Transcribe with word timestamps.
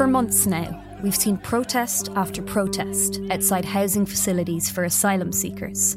For 0.00 0.06
months 0.06 0.46
now, 0.46 0.82
we've 1.02 1.14
seen 1.14 1.36
protest 1.36 2.08
after 2.16 2.40
protest 2.40 3.20
outside 3.30 3.66
housing 3.66 4.06
facilities 4.06 4.70
for 4.70 4.84
asylum 4.84 5.30
seekers. 5.30 5.94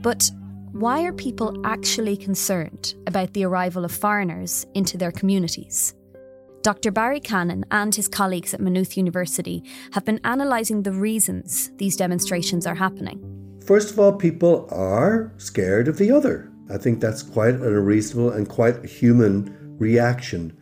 But 0.00 0.30
why 0.72 1.02
are 1.02 1.12
people 1.12 1.60
actually 1.62 2.16
concerned 2.16 2.94
about 3.06 3.34
the 3.34 3.44
arrival 3.44 3.84
of 3.84 3.92
foreigners 3.92 4.64
into 4.72 4.96
their 4.96 5.12
communities? 5.12 5.92
Dr. 6.62 6.90
Barry 6.90 7.20
Cannon 7.20 7.66
and 7.70 7.94
his 7.94 8.08
colleagues 8.08 8.54
at 8.54 8.60
Maynooth 8.60 8.96
University 8.96 9.62
have 9.92 10.06
been 10.06 10.20
analysing 10.24 10.82
the 10.82 10.92
reasons 10.92 11.70
these 11.76 11.94
demonstrations 11.94 12.66
are 12.66 12.74
happening. 12.74 13.20
First 13.66 13.90
of 13.90 13.98
all, 13.98 14.14
people 14.14 14.66
are 14.70 15.34
scared 15.36 15.88
of 15.88 15.98
the 15.98 16.10
other. 16.10 16.50
I 16.70 16.78
think 16.78 17.02
that's 17.02 17.22
quite 17.22 17.56
a 17.56 17.80
reasonable 17.82 18.30
and 18.30 18.48
quite 18.48 18.82
a 18.82 18.88
human 18.88 19.76
reaction. 19.78 20.56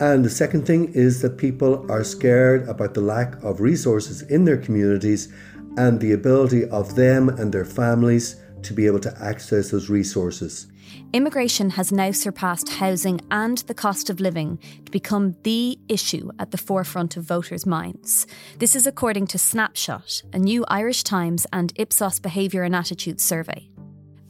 And 0.00 0.24
the 0.24 0.30
second 0.30 0.66
thing 0.66 0.92
is 0.94 1.20
that 1.20 1.36
people 1.36 1.86
are 1.90 2.02
scared 2.02 2.66
about 2.68 2.94
the 2.94 3.02
lack 3.02 3.34
of 3.44 3.60
resources 3.60 4.22
in 4.22 4.46
their 4.46 4.56
communities 4.56 5.28
and 5.76 6.00
the 6.00 6.12
ability 6.12 6.64
of 6.70 6.94
them 6.94 7.28
and 7.28 7.52
their 7.52 7.66
families 7.66 8.36
to 8.62 8.72
be 8.72 8.86
able 8.86 9.00
to 9.00 9.14
access 9.22 9.70
those 9.70 9.90
resources. 9.90 10.66
Immigration 11.12 11.70
has 11.70 11.92
now 11.92 12.12
surpassed 12.12 12.68
housing 12.68 13.20
and 13.30 13.58
the 13.58 13.74
cost 13.74 14.10
of 14.10 14.20
living 14.20 14.58
to 14.84 14.90
become 14.90 15.36
the 15.42 15.78
issue 15.88 16.30
at 16.38 16.50
the 16.50 16.58
forefront 16.58 17.16
of 17.16 17.24
voters' 17.24 17.66
minds. 17.66 18.26
This 18.58 18.74
is 18.74 18.86
according 18.86 19.26
to 19.28 19.38
Snapshot, 19.38 20.22
a 20.32 20.38
new 20.38 20.64
Irish 20.68 21.04
Times 21.04 21.46
and 21.52 21.72
Ipsos 21.76 22.18
behaviour 22.18 22.62
and 22.62 22.74
Attitudes 22.74 23.24
survey. 23.24 23.70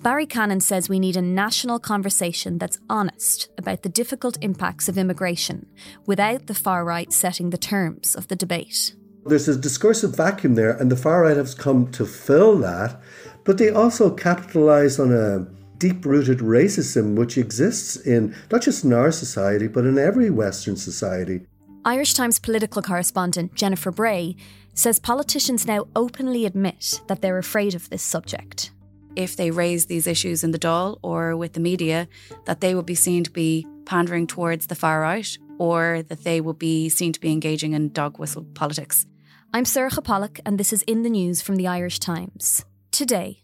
Barry 0.03 0.25
Cannon 0.25 0.61
says 0.61 0.89
we 0.89 0.99
need 0.99 1.19
a 1.19 1.23
national 1.23 1.79
conversation 1.79 2.57
that's 2.57 2.81
honest 2.89 3.51
about 3.59 3.83
the 3.83 3.91
difficult 3.91 4.39
impacts 4.41 4.89
of 4.89 4.97
immigration 4.97 5.67
without 6.07 6.47
the 6.47 6.55
far 6.55 6.87
right 6.87 7.13
setting 7.13 7.51
the 7.51 7.59
terms 7.59 8.15
of 8.15 8.27
the 8.29 8.37
debate. 8.37 8.95
There's 9.27 9.47
a 9.47 9.61
discursive 9.61 10.17
vacuum 10.17 10.55
there, 10.55 10.71
and 10.71 10.91
the 10.91 10.97
far 10.97 11.25
right 11.25 11.37
has 11.37 11.55
come 11.55 11.91
to 11.93 12.07
fill 12.07 12.57
that, 12.61 12.99
but 13.45 13.59
they 13.59 13.69
also 13.69 14.11
capitalise 14.11 14.99
on 14.99 15.13
a 15.13 15.47
deep 15.77 16.07
rooted 16.07 16.39
racism 16.39 17.15
which 17.15 17.37
exists 17.37 17.97
in 17.97 18.35
not 18.51 18.63
just 18.63 18.85
in 18.85 18.95
our 18.95 19.13
society, 19.13 19.69
but 19.69 19.85
in 19.85 19.99
every 19.99 20.31
Western 20.31 20.77
society. 20.77 21.43
Irish 21.85 22.15
Times 22.15 22.39
political 22.39 22.81
correspondent 22.81 23.55
Jennifer 23.55 23.91
Bray 23.91 24.35
says 24.73 24.99
politicians 24.99 25.67
now 25.67 25.89
openly 25.95 26.47
admit 26.47 27.03
that 27.09 27.21
they're 27.21 27.37
afraid 27.37 27.75
of 27.75 27.91
this 27.91 28.03
subject 28.03 28.71
if 29.17 29.37
they 29.37 29.51
raise 29.51 29.87
these 29.87 30.07
issues 30.07 30.45
in 30.45 30.51
the 30.51 30.59
Dáil 30.59 30.99
or 31.03 31.37
with 31.37 31.53
the 31.55 31.61
media, 31.61 32.09
that 32.45 32.61
they 32.61 32.75
would 32.75 32.87
be 32.87 32.95
seen 32.95 33.25
to 33.25 33.31
be 33.31 33.67
pandering 33.85 34.27
towards 34.27 34.67
the 34.67 34.75
far 34.75 35.01
right 35.01 35.39
or 35.59 36.03
that 36.09 36.25
they 36.25 36.41
would 36.41 36.59
be 36.59 36.89
seen 36.89 37.13
to 37.13 37.21
be 37.21 37.33
engaging 37.33 37.73
in 37.73 37.93
dog 37.93 38.19
whistle 38.19 38.45
politics. 38.55 39.07
I'm 39.53 39.65
Sorcha 39.65 40.03
Pollak, 40.03 40.41
and 40.47 40.59
this 40.59 40.73
is 40.73 40.83
In 40.83 41.03
the 41.03 41.11
News 41.11 41.43
from 41.43 41.57
the 41.57 41.67
Irish 41.67 41.99
Times. 41.99 42.65
Today, 42.93 43.43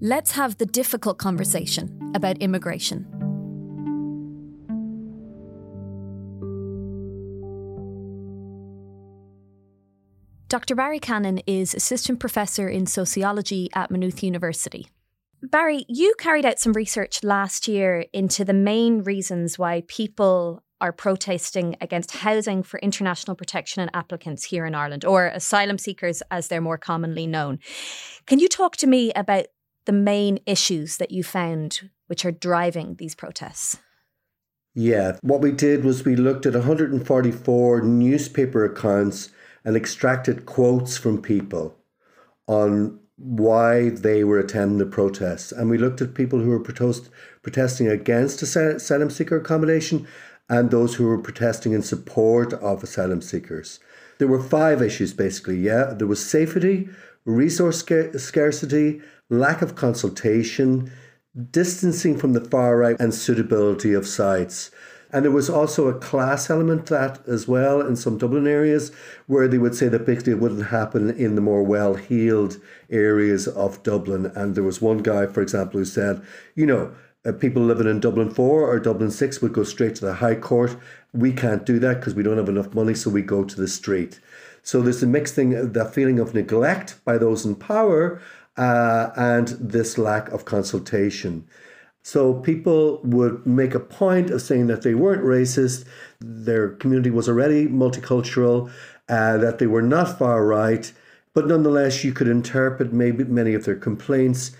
let's 0.00 0.32
have 0.32 0.58
the 0.58 0.66
difficult 0.66 1.18
conversation 1.18 2.12
about 2.14 2.38
immigration. 2.38 3.06
Dr. 10.48 10.74
Barry 10.74 11.00
Cannon 11.00 11.40
is 11.46 11.74
Assistant 11.74 12.20
Professor 12.20 12.68
in 12.68 12.86
Sociology 12.86 13.70
at 13.74 13.90
Maynooth 13.90 14.22
University. 14.22 14.88
Barry, 15.50 15.84
you 15.88 16.14
carried 16.18 16.46
out 16.46 16.58
some 16.58 16.72
research 16.72 17.22
last 17.22 17.68
year 17.68 18.06
into 18.14 18.44
the 18.44 18.54
main 18.54 19.02
reasons 19.02 19.58
why 19.58 19.82
people 19.88 20.62
are 20.80 20.92
protesting 20.92 21.76
against 21.82 22.12
housing 22.12 22.62
for 22.62 22.80
international 22.80 23.36
protection 23.36 23.82
and 23.82 23.90
applicants 23.94 24.44
here 24.44 24.64
in 24.64 24.74
Ireland, 24.74 25.04
or 25.04 25.26
asylum 25.26 25.76
seekers 25.78 26.22
as 26.30 26.48
they're 26.48 26.60
more 26.60 26.78
commonly 26.78 27.26
known. 27.26 27.58
Can 28.26 28.38
you 28.38 28.48
talk 28.48 28.76
to 28.78 28.86
me 28.86 29.12
about 29.12 29.46
the 29.84 29.92
main 29.92 30.38
issues 30.46 30.96
that 30.96 31.10
you 31.10 31.22
found 31.22 31.90
which 32.06 32.24
are 32.24 32.32
driving 32.32 32.94
these 32.96 33.14
protests? 33.14 33.78
Yeah, 34.74 35.18
what 35.20 35.40
we 35.40 35.52
did 35.52 35.84
was 35.84 36.04
we 36.04 36.16
looked 36.16 36.46
at 36.46 36.54
144 36.54 37.82
newspaper 37.82 38.64
accounts 38.64 39.30
and 39.64 39.76
extracted 39.76 40.46
quotes 40.46 40.96
from 40.96 41.20
people 41.20 41.76
on 42.46 42.98
why 43.16 43.90
they 43.90 44.24
were 44.24 44.38
attending 44.38 44.78
the 44.78 44.86
protests. 44.86 45.52
And 45.52 45.70
we 45.70 45.78
looked 45.78 46.00
at 46.00 46.14
people 46.14 46.40
who 46.40 46.50
were 46.50 46.60
protest, 46.60 47.10
protesting 47.42 47.88
against 47.88 48.42
asylum 48.42 49.10
seeker 49.10 49.36
accommodation 49.36 50.06
and 50.48 50.70
those 50.70 50.96
who 50.96 51.06
were 51.06 51.18
protesting 51.18 51.72
in 51.72 51.82
support 51.82 52.52
of 52.54 52.82
asylum 52.82 53.22
seekers. 53.22 53.80
There 54.18 54.28
were 54.28 54.42
five 54.42 54.82
issues 54.82 55.12
basically, 55.12 55.58
yeah. 55.58 55.94
There 55.96 56.06
was 56.06 56.24
safety, 56.24 56.88
resource 57.24 57.84
scarcity, 58.16 59.00
lack 59.30 59.62
of 59.62 59.74
consultation, 59.74 60.92
distancing 61.50 62.18
from 62.18 62.32
the 62.32 62.44
far 62.44 62.76
right, 62.76 62.96
and 63.00 63.14
suitability 63.14 63.92
of 63.94 64.06
sites. 64.06 64.70
And 65.14 65.24
there 65.24 65.30
was 65.30 65.48
also 65.48 65.86
a 65.86 65.94
class 65.94 66.50
element 66.50 66.86
to 66.86 66.94
that 66.94 67.20
as 67.28 67.46
well 67.46 67.80
in 67.80 67.94
some 67.94 68.18
Dublin 68.18 68.48
areas, 68.48 68.90
where 69.28 69.46
they 69.46 69.58
would 69.58 69.76
say 69.76 69.86
that 69.86 70.04
basically 70.04 70.32
it 70.32 70.40
wouldn't 70.40 70.66
happen 70.66 71.08
in 71.10 71.36
the 71.36 71.40
more 71.40 71.62
well 71.62 71.94
heeled 71.94 72.60
areas 72.90 73.46
of 73.46 73.80
Dublin. 73.84 74.26
And 74.34 74.56
there 74.56 74.64
was 74.64 74.82
one 74.82 74.98
guy, 74.98 75.26
for 75.26 75.40
example, 75.40 75.78
who 75.78 75.84
said, 75.84 76.20
you 76.56 76.66
know, 76.66 76.92
uh, 77.24 77.30
people 77.30 77.62
living 77.62 77.86
in 77.86 78.00
Dublin 78.00 78.28
4 78.28 78.68
or 78.68 78.80
Dublin 78.80 79.12
6 79.12 79.40
would 79.40 79.52
go 79.52 79.62
straight 79.62 79.94
to 79.94 80.04
the 80.04 80.14
High 80.14 80.34
Court. 80.34 80.76
We 81.12 81.32
can't 81.32 81.64
do 81.64 81.78
that 81.78 82.00
because 82.00 82.16
we 82.16 82.24
don't 82.24 82.36
have 82.36 82.48
enough 82.48 82.74
money, 82.74 82.94
so 82.94 83.08
we 83.08 83.22
go 83.22 83.44
to 83.44 83.56
the 83.56 83.68
street. 83.68 84.18
So 84.64 84.82
there's 84.82 85.04
a 85.04 85.06
mixed 85.06 85.36
thing, 85.36 85.74
that 85.74 85.94
feeling 85.94 86.18
of 86.18 86.34
neglect 86.34 86.96
by 87.04 87.18
those 87.18 87.46
in 87.46 87.54
power 87.54 88.20
uh, 88.56 89.10
and 89.14 89.46
this 89.60 89.96
lack 89.96 90.28
of 90.30 90.44
consultation. 90.44 91.46
So 92.04 92.34
people 92.34 93.00
would 93.02 93.46
make 93.46 93.74
a 93.74 93.80
point 93.80 94.28
of 94.30 94.42
saying 94.42 94.66
that 94.66 94.82
they 94.82 94.94
weren't 94.94 95.24
racist, 95.24 95.86
their 96.20 96.68
community 96.68 97.10
was 97.10 97.30
already 97.30 97.66
multicultural, 97.66 98.70
uh, 99.08 99.38
that 99.38 99.58
they 99.58 99.66
were 99.66 99.82
not 99.82 100.18
far 100.18 100.44
right, 100.44 100.92
but 101.32 101.48
nonetheless, 101.48 102.04
you 102.04 102.12
could 102.12 102.28
interpret 102.28 102.92
maybe 102.92 103.24
many 103.24 103.54
of 103.54 103.64
their 103.64 103.74
complaints, 103.74 104.52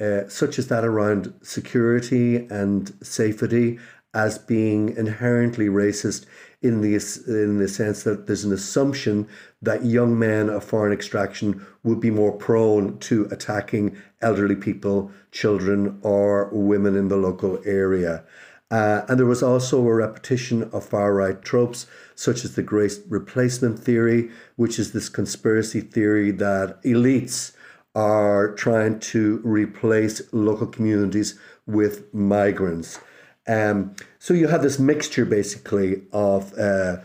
uh, 0.00 0.26
such 0.28 0.58
as 0.58 0.68
that 0.68 0.84
around 0.84 1.34
security 1.42 2.46
and 2.48 2.94
safety, 3.02 3.78
as 4.14 4.38
being 4.38 4.96
inherently 4.96 5.66
racist 5.66 6.24
in 6.66 6.80
the 6.80 6.94
in 7.26 7.58
the 7.58 7.68
sense 7.68 8.02
that 8.02 8.26
there's 8.26 8.44
an 8.44 8.52
assumption 8.52 9.28
that 9.62 9.84
young 9.84 10.18
men 10.18 10.48
of 10.48 10.64
foreign 10.64 10.92
extraction 10.92 11.64
would 11.82 12.00
be 12.00 12.10
more 12.10 12.32
prone 12.32 12.98
to 12.98 13.26
attacking 13.30 13.96
elderly 14.20 14.56
people, 14.56 15.10
children, 15.30 15.98
or 16.02 16.48
women 16.52 16.96
in 16.96 17.08
the 17.08 17.16
local 17.16 17.60
area. 17.64 18.24
Uh, 18.70 19.02
and 19.08 19.18
there 19.18 19.26
was 19.26 19.42
also 19.42 19.86
a 19.86 19.94
repetition 19.94 20.64
of 20.72 20.84
far 20.84 21.14
right 21.14 21.40
tropes, 21.42 21.86
such 22.16 22.44
as 22.44 22.56
the 22.56 22.62
great 22.62 22.98
replacement 23.08 23.78
theory, 23.78 24.28
which 24.56 24.78
is 24.78 24.92
this 24.92 25.08
conspiracy 25.08 25.80
theory 25.80 26.32
that 26.32 26.82
elites 26.82 27.52
are 27.94 28.52
trying 28.54 28.98
to 28.98 29.40
replace 29.44 30.20
local 30.32 30.66
communities 30.66 31.38
with 31.66 32.12
migrants. 32.12 33.00
Um, 33.48 33.94
so 34.26 34.34
you 34.34 34.48
have 34.48 34.62
this 34.62 34.80
mixture 34.80 35.24
basically 35.24 36.02
of 36.10 36.52
uh, 36.58 36.96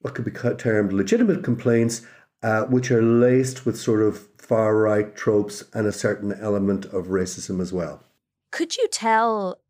what 0.00 0.14
could 0.14 0.24
be 0.24 0.30
termed 0.30 0.94
legitimate 0.94 1.44
complaints, 1.44 2.00
uh, 2.42 2.64
which 2.64 2.90
are 2.90 3.02
laced 3.02 3.66
with 3.66 3.78
sort 3.78 4.00
of 4.00 4.26
far 4.38 4.74
right 4.74 5.14
tropes 5.14 5.62
and 5.74 5.86
a 5.86 5.92
certain 5.92 6.32
element 6.32 6.86
of 6.86 7.08
racism 7.08 7.60
as 7.60 7.70
well. 7.70 8.02
Could 8.50 8.78
you 8.78 8.88
tell 8.90 9.60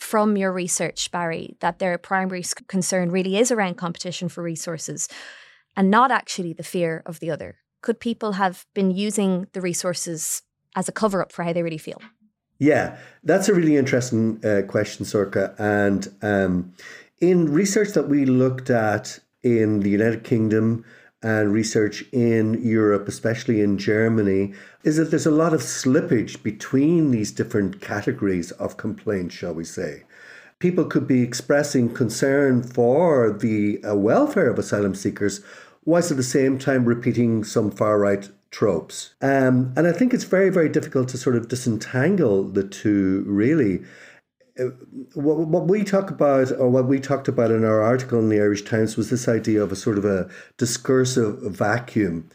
from 0.00 0.36
your 0.36 0.50
research, 0.52 1.12
Barry, 1.12 1.56
that 1.60 1.78
their 1.78 1.96
primary 1.98 2.42
concern 2.66 3.12
really 3.12 3.36
is 3.36 3.52
around 3.52 3.76
competition 3.76 4.28
for 4.28 4.42
resources 4.42 5.08
and 5.76 5.88
not 5.88 6.10
actually 6.10 6.52
the 6.52 6.64
fear 6.64 7.00
of 7.06 7.20
the 7.20 7.30
other? 7.30 7.58
Could 7.80 8.00
people 8.00 8.32
have 8.32 8.66
been 8.74 8.90
using 8.90 9.46
the 9.52 9.60
resources 9.60 10.42
as 10.74 10.88
a 10.88 10.92
cover 10.92 11.22
up 11.22 11.30
for 11.30 11.44
how 11.44 11.52
they 11.52 11.62
really 11.62 11.78
feel? 11.78 12.02
Yeah, 12.58 12.96
that's 13.22 13.48
a 13.48 13.54
really 13.54 13.76
interesting 13.76 14.44
uh, 14.44 14.62
question, 14.62 15.04
Sorcha. 15.04 15.54
And 15.58 16.08
um, 16.22 16.72
in 17.20 17.52
research 17.52 17.90
that 17.90 18.08
we 18.08 18.24
looked 18.24 18.70
at 18.70 19.18
in 19.42 19.80
the 19.80 19.90
United 19.90 20.24
Kingdom 20.24 20.84
and 21.22 21.52
research 21.52 22.04
in 22.12 22.62
Europe, 22.62 23.08
especially 23.08 23.60
in 23.60 23.78
Germany, 23.78 24.54
is 24.84 24.96
that 24.96 25.10
there's 25.10 25.26
a 25.26 25.30
lot 25.30 25.52
of 25.52 25.60
slippage 25.60 26.42
between 26.42 27.10
these 27.10 27.32
different 27.32 27.80
categories 27.80 28.52
of 28.52 28.76
complaints, 28.76 29.34
shall 29.34 29.54
we 29.54 29.64
say. 29.64 30.04
People 30.58 30.84
could 30.84 31.06
be 31.06 31.22
expressing 31.22 31.92
concern 31.92 32.62
for 32.62 33.30
the 33.30 33.82
uh, 33.84 33.94
welfare 33.94 34.48
of 34.48 34.58
asylum 34.58 34.94
seekers, 34.94 35.40
whilst 35.84 36.10
at 36.10 36.16
the 36.16 36.22
same 36.22 36.58
time 36.58 36.84
repeating 36.84 37.44
some 37.44 37.70
far 37.70 37.98
right 37.98 38.28
tropes. 38.50 39.14
Um, 39.20 39.72
and 39.76 39.86
I 39.86 39.92
think 39.92 40.14
it's 40.14 40.24
very, 40.24 40.50
very 40.50 40.68
difficult 40.68 41.08
to 41.08 41.18
sort 41.18 41.36
of 41.36 41.48
disentangle 41.48 42.44
the 42.44 42.64
two, 42.64 43.24
really. 43.26 43.82
what, 45.14 45.38
what 45.48 45.66
we 45.66 45.84
talk 45.84 46.10
about, 46.10 46.52
or 46.52 46.70
what 46.70 46.86
we 46.86 47.00
talked 47.00 47.28
about 47.28 47.50
in 47.50 47.64
our 47.64 47.82
article 47.82 48.18
in 48.18 48.28
the 48.28 48.40
Irish 48.40 48.62
Times, 48.62 48.96
was 48.96 49.10
this 49.10 49.28
idea 49.28 49.62
of 49.62 49.72
a 49.72 49.76
sort 49.76 49.98
of 49.98 50.04
a 50.04 50.28
discursive 50.56 51.38
vacuum. 51.42 52.28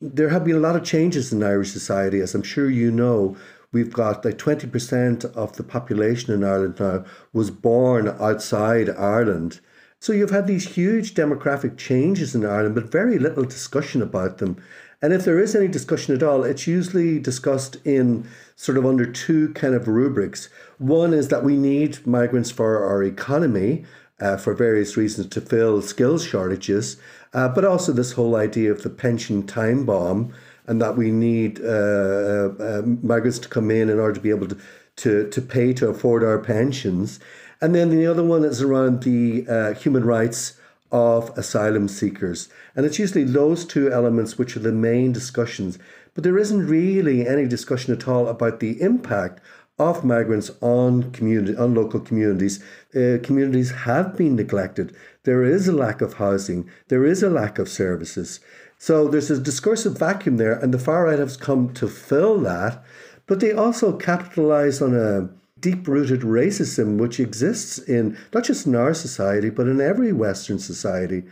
There 0.00 0.30
have 0.30 0.44
been 0.44 0.56
a 0.56 0.60
lot 0.60 0.76
of 0.76 0.84
changes 0.84 1.32
in 1.32 1.42
Irish 1.42 1.70
society, 1.70 2.20
as 2.20 2.34
I'm 2.34 2.42
sure 2.42 2.70
you 2.70 2.90
know. 2.90 3.36
We've 3.72 3.92
got 3.92 4.24
like 4.24 4.38
20% 4.38 5.24
of 5.36 5.56
the 5.56 5.62
population 5.62 6.34
in 6.34 6.42
Ireland 6.42 6.80
now 6.80 7.04
was 7.32 7.52
born 7.52 8.08
outside 8.08 8.90
Ireland. 8.90 9.60
So 10.00 10.14
you've 10.14 10.30
had 10.30 10.46
these 10.46 10.66
huge 10.66 11.14
demographic 11.14 11.76
changes 11.76 12.34
in 12.34 12.44
Ireland, 12.44 12.74
but 12.74 12.90
very 12.90 13.18
little 13.18 13.44
discussion 13.44 14.00
about 14.00 14.38
them. 14.38 14.56
And 15.02 15.12
if 15.14 15.24
there 15.24 15.40
is 15.40 15.56
any 15.56 15.68
discussion 15.68 16.14
at 16.14 16.22
all, 16.22 16.44
it's 16.44 16.66
usually 16.66 17.18
discussed 17.18 17.76
in 17.86 18.28
sort 18.54 18.76
of 18.76 18.84
under 18.84 19.06
two 19.06 19.52
kind 19.54 19.74
of 19.74 19.88
rubrics. 19.88 20.50
One 20.78 21.14
is 21.14 21.28
that 21.28 21.42
we 21.42 21.56
need 21.56 22.06
migrants 22.06 22.50
for 22.50 22.84
our 22.84 23.02
economy 23.02 23.84
uh, 24.20 24.36
for 24.36 24.52
various 24.52 24.98
reasons 24.98 25.28
to 25.28 25.40
fill 25.40 25.80
skills 25.80 26.24
shortages, 26.24 26.98
uh, 27.32 27.48
but 27.48 27.64
also 27.64 27.92
this 27.92 28.12
whole 28.12 28.36
idea 28.36 28.70
of 28.70 28.82
the 28.82 28.90
pension 28.90 29.46
time 29.46 29.86
bomb 29.86 30.34
and 30.66 30.80
that 30.82 30.96
we 30.96 31.10
need 31.10 31.60
uh, 31.60 31.64
uh, 31.64 32.54
uh 32.60 32.82
migrants 33.02 33.38
to 33.38 33.48
come 33.48 33.70
in 33.70 33.88
in 33.88 33.98
order 33.98 34.14
to 34.14 34.20
be 34.20 34.30
able 34.30 34.46
to, 34.46 34.58
to, 34.96 35.28
to 35.30 35.40
pay 35.40 35.72
to 35.72 35.88
afford 35.88 36.22
our 36.22 36.38
pensions. 36.38 37.18
And 37.62 37.74
then 37.74 37.88
the 37.88 38.06
other 38.06 38.22
one 38.22 38.44
is 38.44 38.60
around 38.60 39.02
the 39.02 39.46
uh, 39.48 39.74
human 39.74 40.04
rights 40.04 40.59
of 40.92 41.36
asylum 41.38 41.88
seekers. 41.88 42.48
And 42.74 42.84
it's 42.84 42.98
usually 42.98 43.24
those 43.24 43.64
two 43.64 43.92
elements 43.92 44.38
which 44.38 44.56
are 44.56 44.60
the 44.60 44.72
main 44.72 45.12
discussions. 45.12 45.78
But 46.14 46.24
there 46.24 46.38
isn't 46.38 46.66
really 46.66 47.26
any 47.26 47.46
discussion 47.46 47.94
at 47.94 48.08
all 48.08 48.28
about 48.28 48.60
the 48.60 48.80
impact 48.80 49.40
of 49.78 50.04
migrants 50.04 50.50
on 50.60 51.10
community 51.12 51.56
on 51.56 51.74
local 51.74 52.00
communities. 52.00 52.62
Uh, 52.94 53.16
communities 53.22 53.70
have 53.70 54.16
been 54.16 54.36
neglected. 54.36 54.94
There 55.24 55.42
is 55.42 55.68
a 55.68 55.72
lack 55.72 56.02
of 56.02 56.14
housing. 56.14 56.68
There 56.88 57.06
is 57.06 57.22
a 57.22 57.30
lack 57.30 57.58
of 57.58 57.68
services. 57.68 58.40
So 58.76 59.08
there's 59.08 59.30
a 59.30 59.40
discursive 59.40 59.98
vacuum 59.98 60.36
there, 60.36 60.52
and 60.52 60.72
the 60.72 60.78
far 60.78 61.04
right 61.04 61.18
has 61.18 61.36
come 61.36 61.72
to 61.74 61.88
fill 61.88 62.38
that. 62.40 62.82
But 63.26 63.40
they 63.40 63.52
also 63.52 63.96
capitalize 63.96 64.82
on 64.82 64.94
a 64.94 65.28
deep 65.60 65.86
rooted 65.86 66.20
racism 66.20 66.98
which 66.98 67.20
exists 67.20 67.78
in 67.78 68.16
not 68.32 68.44
just 68.44 68.66
in 68.66 68.74
our 68.74 68.94
society, 68.94 69.50
but 69.50 69.68
in 69.68 69.80
every 69.80 70.12
Western 70.12 70.58
society. 70.58 71.24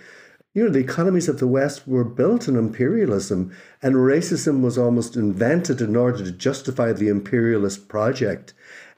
You 0.54 0.64
know, 0.64 0.70
the 0.70 0.80
economies 0.80 1.28
of 1.28 1.38
the 1.38 1.46
West 1.46 1.86
were 1.86 2.04
built 2.04 2.48
on 2.48 2.56
imperialism, 2.56 3.52
and 3.82 3.94
racism 3.96 4.62
was 4.62 4.78
almost 4.78 5.14
invented 5.14 5.80
in 5.80 5.94
order 5.94 6.24
to 6.24 6.32
justify 6.32 6.92
the 6.92 7.08
imperialist 7.08 7.88
project. 7.88 8.54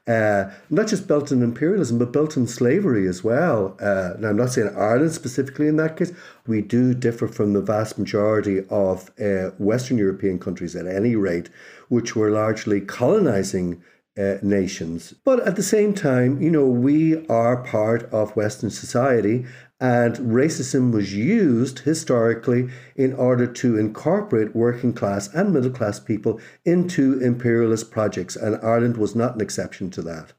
Uh, 0.07 0.49
not 0.71 0.87
just 0.87 1.07
built 1.07 1.31
in 1.31 1.43
imperialism, 1.43 1.99
but 1.99 2.11
built 2.11 2.35
in 2.35 2.47
slavery 2.47 3.07
as 3.07 3.23
well. 3.23 3.77
Uh, 3.79 4.13
now, 4.17 4.29
I'm 4.29 4.37
not 4.37 4.51
saying 4.51 4.75
Ireland 4.75 5.11
specifically 5.11 5.67
in 5.67 5.75
that 5.75 5.97
case. 5.97 6.11
We 6.47 6.61
do 6.61 6.95
differ 6.95 7.27
from 7.27 7.53
the 7.53 7.61
vast 7.61 7.99
majority 7.99 8.65
of 8.69 9.11
uh, 9.21 9.51
Western 9.59 9.99
European 9.99 10.39
countries 10.39 10.75
at 10.75 10.87
any 10.87 11.15
rate, 11.15 11.49
which 11.89 12.15
were 12.15 12.31
largely 12.31 12.81
colonizing 12.81 13.83
uh, 14.17 14.35
nations. 14.41 15.13
But 15.23 15.39
at 15.41 15.55
the 15.55 15.63
same 15.63 15.93
time, 15.93 16.41
you 16.41 16.51
know, 16.51 16.65
we 16.65 17.25
are 17.27 17.63
part 17.63 18.03
of 18.11 18.35
Western 18.35 18.69
society, 18.69 19.45
and 19.79 20.15
racism 20.17 20.91
was 20.91 21.15
used 21.15 21.79
historically 21.79 22.69
in 22.95 23.13
order 23.13 23.47
to 23.47 23.77
incorporate 23.77 24.55
working 24.55 24.93
class 24.93 25.33
and 25.33 25.51
middle 25.51 25.71
class 25.71 25.99
people 25.99 26.39
into 26.65 27.19
imperialist 27.19 27.89
projects, 27.89 28.35
and 28.35 28.63
Ireland 28.63 28.97
was 28.97 29.15
not 29.15 29.35
an 29.35 29.41
exception 29.41 29.89
to 29.91 30.01
that. 30.03 30.33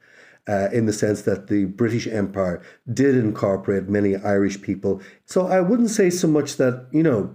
Uh, 0.49 0.69
in 0.73 0.87
the 0.87 0.93
sense 0.93 1.23
that 1.23 1.47
the 1.47 1.67
British 1.67 2.09
Empire 2.09 2.61
did 2.93 3.15
incorporate 3.15 3.89
many 3.89 4.17
Irish 4.17 4.61
people. 4.61 5.01
So 5.25 5.47
I 5.47 5.61
wouldn't 5.61 5.91
say 5.91 6.11
so 6.11 6.27
much 6.27 6.57
that, 6.57 6.89
you 6.91 7.05
know, 7.05 7.33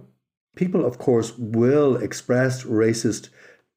people, 0.56 0.84
of 0.84 0.98
course, 0.98 1.32
will 1.38 1.96
express 1.96 2.64
racist 2.64 3.30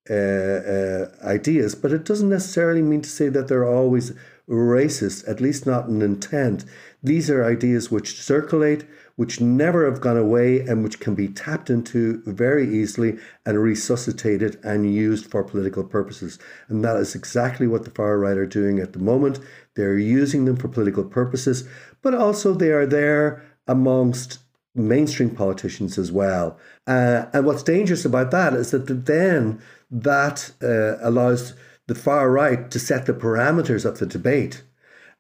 uh, 0.10 0.14
uh, 0.14 1.12
ideas, 1.24 1.76
but 1.76 1.92
it 1.92 2.06
doesn't 2.06 2.30
necessarily 2.30 2.82
mean 2.82 3.02
to 3.02 3.10
say 3.10 3.30
that 3.30 3.48
they're 3.48 3.68
always 3.68 4.14
racist, 4.50 5.28
at 5.30 5.40
least 5.40 5.66
not 5.66 5.88
in 5.88 6.02
intent. 6.02 6.66
These 7.04 7.30
are 7.30 7.44
ideas 7.44 7.92
which 7.92 8.20
circulate, 8.20 8.84
which 9.16 9.40
never 9.40 9.86
have 9.86 10.02
gone 10.02 10.18
away, 10.18 10.60
and 10.62 10.84
which 10.84 11.00
can 11.00 11.16
be 11.16 11.28
tapped 11.28 11.70
into 11.70 12.22
very 12.26 12.68
easily 12.68 13.18
and 13.46 13.62
resuscitated 13.62 14.60
and 14.64 14.94
used 14.94 15.28
for 15.28 15.44
political 15.44 15.84
purposes. 15.84 16.40
And 16.68 16.84
that 16.84 16.98
is 16.98 17.16
exactly 17.16 17.68
what 17.68 17.86
the 17.86 17.92
far 17.92 18.18
right 18.18 18.38
are 18.38 18.48
doing 18.48 18.80
at 18.80 18.94
the 18.94 19.00
moment. 19.00 19.40
They're 19.76 19.98
using 19.98 20.46
them 20.46 20.58
for 20.58 20.68
political 20.68 21.04
purposes, 21.04 21.68
but 22.02 22.14
also 22.14 22.54
they 22.54 22.72
are 22.72 22.86
there 22.88 23.44
amongst 23.68 24.40
mainstream 24.74 25.30
politicians 25.30 25.98
as 25.98 26.12
well. 26.12 26.58
Uh, 26.88 27.26
and 27.34 27.46
what's 27.46 27.64
dangerous 27.64 28.06
about 28.06 28.32
that 28.32 28.54
is 28.54 28.72
that 28.72 28.88
then 29.06 29.62
that 29.92 30.52
uh, 30.64 30.98
allows 31.02 31.54
the 31.88 31.96
far 31.96 32.32
right 32.32 32.72
to 32.72 32.80
set 32.80 33.06
the 33.06 33.14
parameters 33.14 33.86
of 33.86 34.00
the 34.00 34.06
debate. 34.06 34.64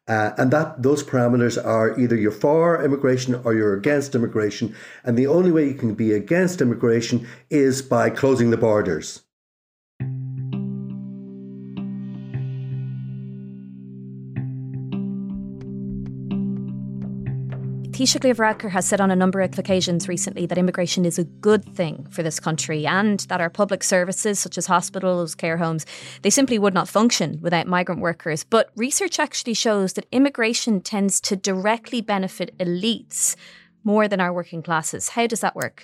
Uh, 0.08 0.32
and 0.38 0.52
that 0.52 0.82
those 0.82 1.04
parameters 1.04 1.64
are 1.64 1.98
either 2.00 2.16
you're 2.16 2.32
for 2.32 2.84
immigration 2.84 3.36
or 3.44 3.54
you're 3.54 3.78
against 3.78 4.16
immigration. 4.16 4.76
And 5.04 5.18
the 5.18 5.28
only 5.28 5.52
way 5.52 5.68
you 5.68 5.76
can 5.76 5.94
be 5.94 6.14
against 6.14 6.62
immigration 6.62 7.28
is 7.50 7.82
by 7.82 8.10
closing 8.10 8.50
the 8.50 8.58
borders. 8.58 9.22
Taoiseach 18.02 18.24
Leo 18.24 18.34
Varadkar 18.34 18.72
has 18.72 18.88
said 18.88 19.00
on 19.00 19.12
a 19.12 19.16
number 19.16 19.42
of 19.42 19.60
occasions 19.60 20.08
recently 20.08 20.48
that 20.48 20.58
immigration 20.58 21.06
is 21.06 21.20
a 21.20 21.24
good 21.24 21.64
thing 21.64 22.08
for 22.10 22.24
this 22.24 22.40
country 22.40 22.88
and 22.88 23.20
that 23.30 23.40
our 23.40 23.50
public 23.52 23.84
services, 23.84 24.40
such 24.40 24.58
as 24.58 24.66
hospitals, 24.66 25.36
care 25.36 25.58
homes, 25.58 25.86
they 26.24 26.32
simply 26.32 26.58
would 26.58 26.74
not 26.74 26.90
function 26.90 27.38
without 27.44 27.68
migrant 27.68 28.02
workers. 28.02 28.44
But 28.44 28.72
research 28.76 29.20
actually 29.20 29.54
shows 29.54 29.94
that 29.94 30.08
immigration 30.12 30.82
tends 30.82 31.22
to 31.22 31.36
directly 31.36 32.02
benefit 32.02 32.58
elites 32.58 33.36
more 33.84 34.08
than 34.08 34.20
our 34.20 34.34
working 34.34 34.64
classes. 34.64 35.10
How 35.10 35.28
does 35.28 35.42
that 35.42 35.56
work? 35.56 35.84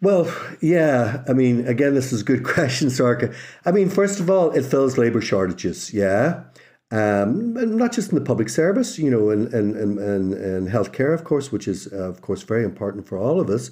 Well, 0.00 0.34
yeah. 0.62 1.22
I 1.28 1.34
mean, 1.34 1.66
again, 1.66 1.94
this 1.94 2.14
is 2.14 2.22
a 2.22 2.24
good 2.24 2.44
question, 2.54 2.88
Sorcha. 2.88 3.34
I 3.66 3.72
mean, 3.72 3.90
first 3.90 4.20
of 4.20 4.30
all, 4.30 4.52
it 4.52 4.64
fills 4.64 4.96
labour 4.96 5.20
shortages, 5.20 5.92
yeah. 5.92 6.44
Um, 6.92 7.54
not 7.78 7.92
just 7.92 8.10
in 8.12 8.18
the 8.18 8.24
public 8.24 8.50
service, 8.50 8.98
you 8.98 9.10
know, 9.10 9.30
and 9.30 9.52
and 9.54 9.74
and 9.76 10.34
and, 10.34 10.68
healthcare, 10.68 11.14
of 11.14 11.24
course, 11.24 11.50
which 11.50 11.66
is 11.66 11.90
uh, 11.90 11.96
of 11.96 12.20
course 12.20 12.42
very 12.42 12.64
important 12.64 13.08
for 13.08 13.16
all 13.16 13.40
of 13.40 13.48
us, 13.48 13.70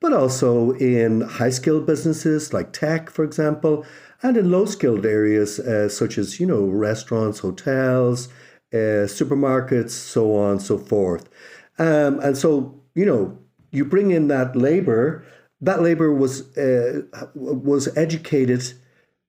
but 0.00 0.14
also 0.14 0.70
in 0.72 1.20
high 1.20 1.50
skilled 1.50 1.84
businesses 1.84 2.54
like 2.54 2.72
tech, 2.72 3.10
for 3.10 3.24
example, 3.24 3.84
and 4.22 4.38
in 4.38 4.50
low 4.50 4.64
skilled 4.64 5.04
areas 5.04 5.60
uh, 5.60 5.90
such 5.90 6.16
as 6.16 6.40
you 6.40 6.46
know 6.46 6.64
restaurants, 6.64 7.40
hotels, 7.40 8.28
uh, 8.72 9.04
supermarkets, 9.04 9.90
so 9.90 10.34
on 10.34 10.52
and 10.52 10.62
so 10.62 10.78
forth. 10.78 11.28
Um, 11.78 12.20
and 12.20 12.38
so 12.38 12.80
you 12.94 13.04
know, 13.04 13.38
you 13.70 13.84
bring 13.84 14.12
in 14.12 14.28
that 14.28 14.56
labor. 14.56 15.26
That 15.60 15.82
labor 15.82 16.10
was 16.10 16.56
uh, 16.56 17.02
was 17.34 17.94
educated 17.98 18.72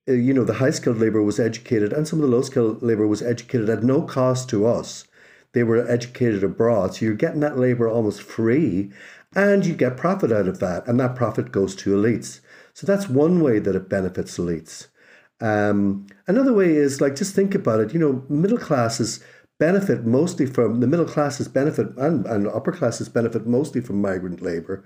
you 0.08 0.34
know, 0.34 0.44
the 0.44 0.56
high 0.56 0.72
skilled 0.72 0.98
labor 0.98 1.22
was 1.24 1.40
educated 1.40 1.94
and 1.94 2.08
some 2.08 2.20
of 2.20 2.30
the 2.30 2.36
low 2.36 2.42
skilled 2.42 2.82
labor 2.82 3.08
was 3.08 3.22
educated 3.22 3.70
at 3.70 3.84
no 3.84 4.02
cost 4.02 4.50
to 4.50 4.66
us. 4.66 5.06
They 5.54 5.64
were 5.64 5.90
educated 5.90 6.44
abroad. 6.44 6.96
So 6.96 7.06
you're 7.06 7.14
getting 7.14 7.40
that 7.42 7.58
labor 7.58 7.88
almost 7.88 8.22
free 8.22 8.92
and 9.36 9.66
you 9.66 9.76
get 9.76 9.98
profit 9.98 10.32
out 10.32 10.48
of 10.48 10.60
that. 10.60 10.88
And 10.88 11.00
that 11.00 11.16
profit 11.16 11.52
goes 11.52 11.76
to 11.78 11.96
elites. 11.96 12.42
So 12.74 12.86
that's 12.88 13.08
one 13.08 13.42
way 13.42 13.60
that 13.60 13.76
it 13.76 13.90
benefits 13.90 14.38
elites. 14.38 14.88
Um, 15.40 16.08
another 16.28 16.54
way 16.54 16.74
is 16.74 17.02
like, 17.02 17.16
just 17.16 17.36
think 17.36 17.56
about 17.56 17.80
it. 17.80 17.94
You 17.94 18.00
know, 18.00 18.26
middle 18.30 18.58
classes 18.58 19.24
benefit 19.60 20.06
mostly 20.06 20.46
from 20.46 20.80
the 20.80 20.88
middle 20.88 21.06
classes 21.06 21.48
benefit 21.48 21.88
and, 21.98 22.26
and 22.26 22.48
upper 22.48 22.72
classes 22.72 23.08
benefit 23.10 23.46
mostly 23.46 23.82
from 23.82 24.02
migrant 24.02 24.42
labor. 24.42 24.84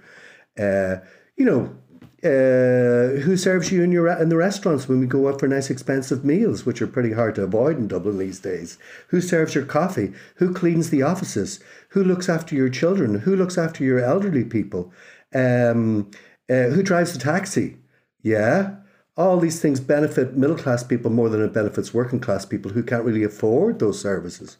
Uh, 0.59 0.97
you 1.37 1.45
know, 1.45 1.75
uh, 2.23 3.21
who 3.21 3.37
serves 3.37 3.71
you 3.71 3.83
in 3.83 3.91
your 3.91 4.07
in 4.07 4.29
the 4.29 4.37
restaurants 4.37 4.87
when 4.87 4.99
we 4.99 5.05
go 5.05 5.27
out 5.27 5.39
for 5.39 5.47
nice 5.47 5.69
expensive 5.69 6.25
meals, 6.25 6.65
which 6.65 6.81
are 6.81 6.87
pretty 6.87 7.13
hard 7.13 7.35
to 7.35 7.43
avoid 7.43 7.77
in 7.77 7.87
Dublin 7.87 8.17
these 8.17 8.39
days? 8.39 8.79
Who 9.09 9.21
serves 9.21 9.53
your 9.53 9.65
coffee? 9.65 10.13
Who 10.35 10.53
cleans 10.53 10.89
the 10.89 11.03
offices? 11.03 11.59
Who 11.89 12.03
looks 12.03 12.27
after 12.27 12.55
your 12.55 12.69
children? 12.69 13.19
Who 13.19 13.35
looks 13.35 13.57
after 13.57 13.83
your 13.83 13.99
elderly 13.99 14.43
people? 14.43 14.91
Um, 15.33 16.09
uh, 16.49 16.69
who 16.69 16.81
drives 16.81 17.13
the 17.13 17.19
taxi? 17.19 17.77
Yeah, 18.23 18.77
all 19.15 19.39
these 19.39 19.61
things 19.61 19.79
benefit 19.79 20.35
middle 20.35 20.57
class 20.57 20.83
people 20.83 21.11
more 21.11 21.29
than 21.29 21.43
it 21.43 21.53
benefits 21.53 21.93
working 21.93 22.19
class 22.19 22.45
people 22.45 22.71
who 22.71 22.83
can't 22.83 23.03
really 23.03 23.23
afford 23.23 23.79
those 23.79 24.01
services. 24.01 24.57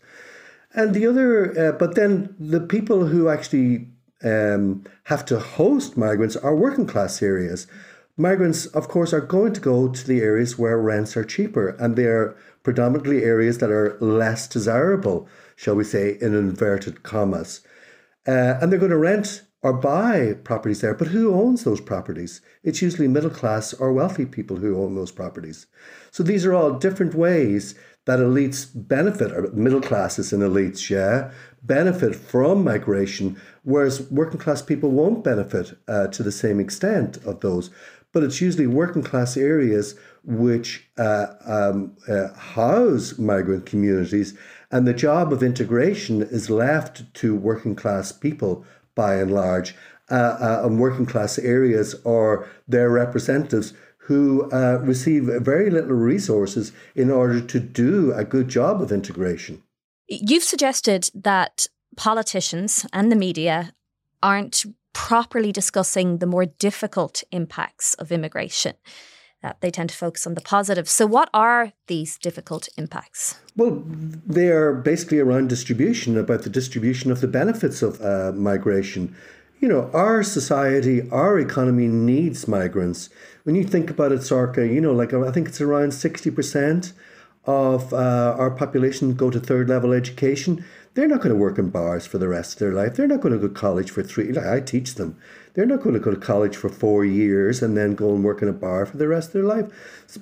And 0.73 0.93
the 0.93 1.07
other, 1.07 1.57
uh, 1.57 1.71
but 1.73 1.95
then 1.95 2.35
the 2.39 2.59
people 2.59 3.07
who 3.07 3.29
actually 3.29 3.87
um, 4.24 4.83
have 5.05 5.25
to 5.25 5.39
host 5.39 5.97
migrants 5.97 6.36
are 6.36 6.55
working 6.55 6.88
class 6.88 7.21
areas. 7.21 7.67
Migrants, 8.17 8.65
of 8.67 8.88
course, 8.88 9.13
are 9.13 9.21
going 9.21 9.53
to 9.53 9.62
go 9.62 9.88
to 9.89 10.07
the 10.07 10.21
areas 10.21 10.57
where 10.57 10.79
rents 10.79 11.15
are 11.15 11.24
cheaper 11.24 11.69
and 11.79 11.95
they're 11.95 12.36
predominantly 12.63 13.24
areas 13.24 13.59
that 13.59 13.69
are 13.69 13.97
less 14.00 14.47
desirable, 14.47 15.27
shall 15.55 15.75
we 15.75 15.83
say, 15.83 16.17
in 16.19 16.33
inverted 16.33 17.03
commas. 17.03 17.62
Uh, 18.27 18.57
and 18.59 18.71
they're 18.71 18.79
going 18.79 18.91
to 18.91 18.97
rent 18.97 19.43
or 19.63 19.73
buy 19.73 20.33
properties 20.43 20.81
there. 20.81 20.93
But 20.93 21.07
who 21.07 21.33
owns 21.33 21.63
those 21.63 21.81
properties? 21.81 22.41
It's 22.63 22.81
usually 22.81 23.07
middle 23.07 23.29
class 23.29 23.73
or 23.73 23.91
wealthy 23.91 24.25
people 24.25 24.57
who 24.57 24.81
own 24.81 24.95
those 24.95 25.11
properties. 25.11 25.67
So 26.11 26.23
these 26.23 26.45
are 26.45 26.53
all 26.53 26.73
different 26.73 27.15
ways 27.15 27.75
that 28.05 28.19
elites 28.19 28.69
benefit, 28.73 29.33
or 29.33 29.51
middle 29.51 29.81
classes 29.81 30.31
and 30.31 30.41
elites, 30.41 30.89
yeah, 30.89 31.31
benefit 31.61 32.15
from 32.15 32.63
migration, 32.63 33.39
whereas 33.63 34.09
working 34.09 34.39
class 34.39 34.61
people 34.61 34.91
won't 34.91 35.25
benefit 35.25 35.77
uh, 35.89 36.07
to 36.07 36.23
the 36.23 36.31
same 36.31 36.59
extent 36.59 37.17
of 37.25 37.41
those. 37.41 37.69
But 38.13 38.23
it's 38.23 38.39
usually 38.39 38.67
working 38.67 39.03
class 39.03 39.35
areas 39.35 39.95
which 40.23 40.87
uh, 40.97 41.27
um, 41.45 41.97
uh, 42.07 42.33
house 42.33 43.17
migrant 43.17 43.65
communities, 43.65 44.37
and 44.71 44.87
the 44.87 44.93
job 44.93 45.33
of 45.33 45.43
integration 45.43 46.21
is 46.21 46.49
left 46.49 47.13
to 47.15 47.35
working 47.35 47.75
class 47.75 48.13
people 48.13 48.65
by 48.97 49.15
and 49.15 49.31
large, 49.31 49.73
uh, 50.11 50.15
uh, 50.15 50.61
and 50.65 50.79
working 50.79 51.05
class 51.05 51.39
areas 51.39 51.95
or 52.03 52.49
their 52.67 52.89
representatives 52.89 53.73
who 54.07 54.49
uh, 54.51 54.79
receive 54.81 55.25
very 55.25 55.69
little 55.69 55.91
resources 55.91 56.71
in 56.95 57.09
order 57.11 57.41
to 57.41 57.59
do 57.59 58.13
a 58.13 58.23
good 58.23 58.47
job 58.47 58.81
of 58.81 58.91
integration. 58.91 59.61
You've 60.07 60.43
suggested 60.43 61.09
that 61.13 61.67
politicians 61.97 62.85
and 62.93 63.11
the 63.11 63.17
media 63.17 63.73
aren't 64.23 64.65
properly 64.93 65.51
discussing 65.51 66.17
the 66.17 66.25
more 66.25 66.45
difficult 66.45 67.23
impacts 67.31 67.93
of 67.95 68.11
immigration. 68.11 68.75
That 69.41 69.62
they 69.62 69.70
tend 69.70 69.89
to 69.91 69.96
focus 69.96 70.25
on 70.25 70.34
the 70.34 70.41
positive. 70.41 70.89
So, 70.89 71.06
what 71.06 71.29
are 71.34 71.74
these 71.88 72.17
difficult 72.17 72.70
impacts? 72.77 73.39
Well, 73.56 73.84
they 74.25 74.50
are 74.50 74.74
basically 74.74 75.20
around 75.20 75.50
distribution, 75.50 76.17
about 76.17 76.44
the 76.44 76.50
distribution 76.50 77.12
of 77.12 77.22
the 77.22 77.27
benefits 77.27 77.82
of 77.82 78.01
uh, 78.01 78.32
migration. 78.36 79.15
You 79.60 79.67
know, 79.67 79.89
our 79.94 80.22
society, 80.24 81.10
our 81.12 81.39
economy 81.39 81.88
needs 81.88 82.48
migrants. 82.48 83.10
When 83.44 83.56
you 83.56 83.63
think 83.63 83.89
about 83.89 84.12
it, 84.12 84.20
Sorcha, 84.20 84.72
you 84.72 84.82
know, 84.82 84.94
like 84.94 85.13
I 85.13 85.32
think 85.32 85.48
it's 85.48 85.62
around 85.62 85.89
60% 85.89 86.94
of 87.46 87.94
uh, 87.94 88.36
our 88.38 88.51
population 88.51 89.15
go 89.15 89.32
to 89.32 89.39
third 89.39 89.70
level 89.70 89.94
education. 89.94 90.63
They're 90.94 91.08
not 91.08 91.22
going 91.22 91.29
to 91.29 91.36
work 91.36 91.58
in 91.58 91.70
bars 91.70 92.06
for 92.06 92.17
the 92.17 92.27
rest 92.27 92.53
of 92.53 92.60
their 92.60 92.74
life. 92.74 92.96
They're 92.96 93.08
not 93.08 93.22
going 93.22 93.34
to 93.34 93.39
go 93.39 93.48
to 93.48 93.53
college 93.53 93.89
for 93.89 94.03
three. 94.03 94.36
I 94.38 94.60
teach 94.60 94.96
them, 94.96 95.17
they're 95.57 95.65
not 95.65 95.81
going 95.81 95.95
to 95.95 95.99
go 95.99 96.11
to 96.11 96.17
college 96.17 96.55
for 96.55 96.69
four 96.69 97.03
years 97.03 97.63
and 97.63 97.75
then 97.75 97.95
go 97.95 98.13
and 98.13 98.23
work 98.23 98.43
in 98.43 98.47
a 98.47 98.53
bar 98.53 98.85
for 98.85 98.97
the 98.97 99.07
rest 99.07 99.29
of 99.29 99.33
their 99.33 99.43
life. 99.43 99.65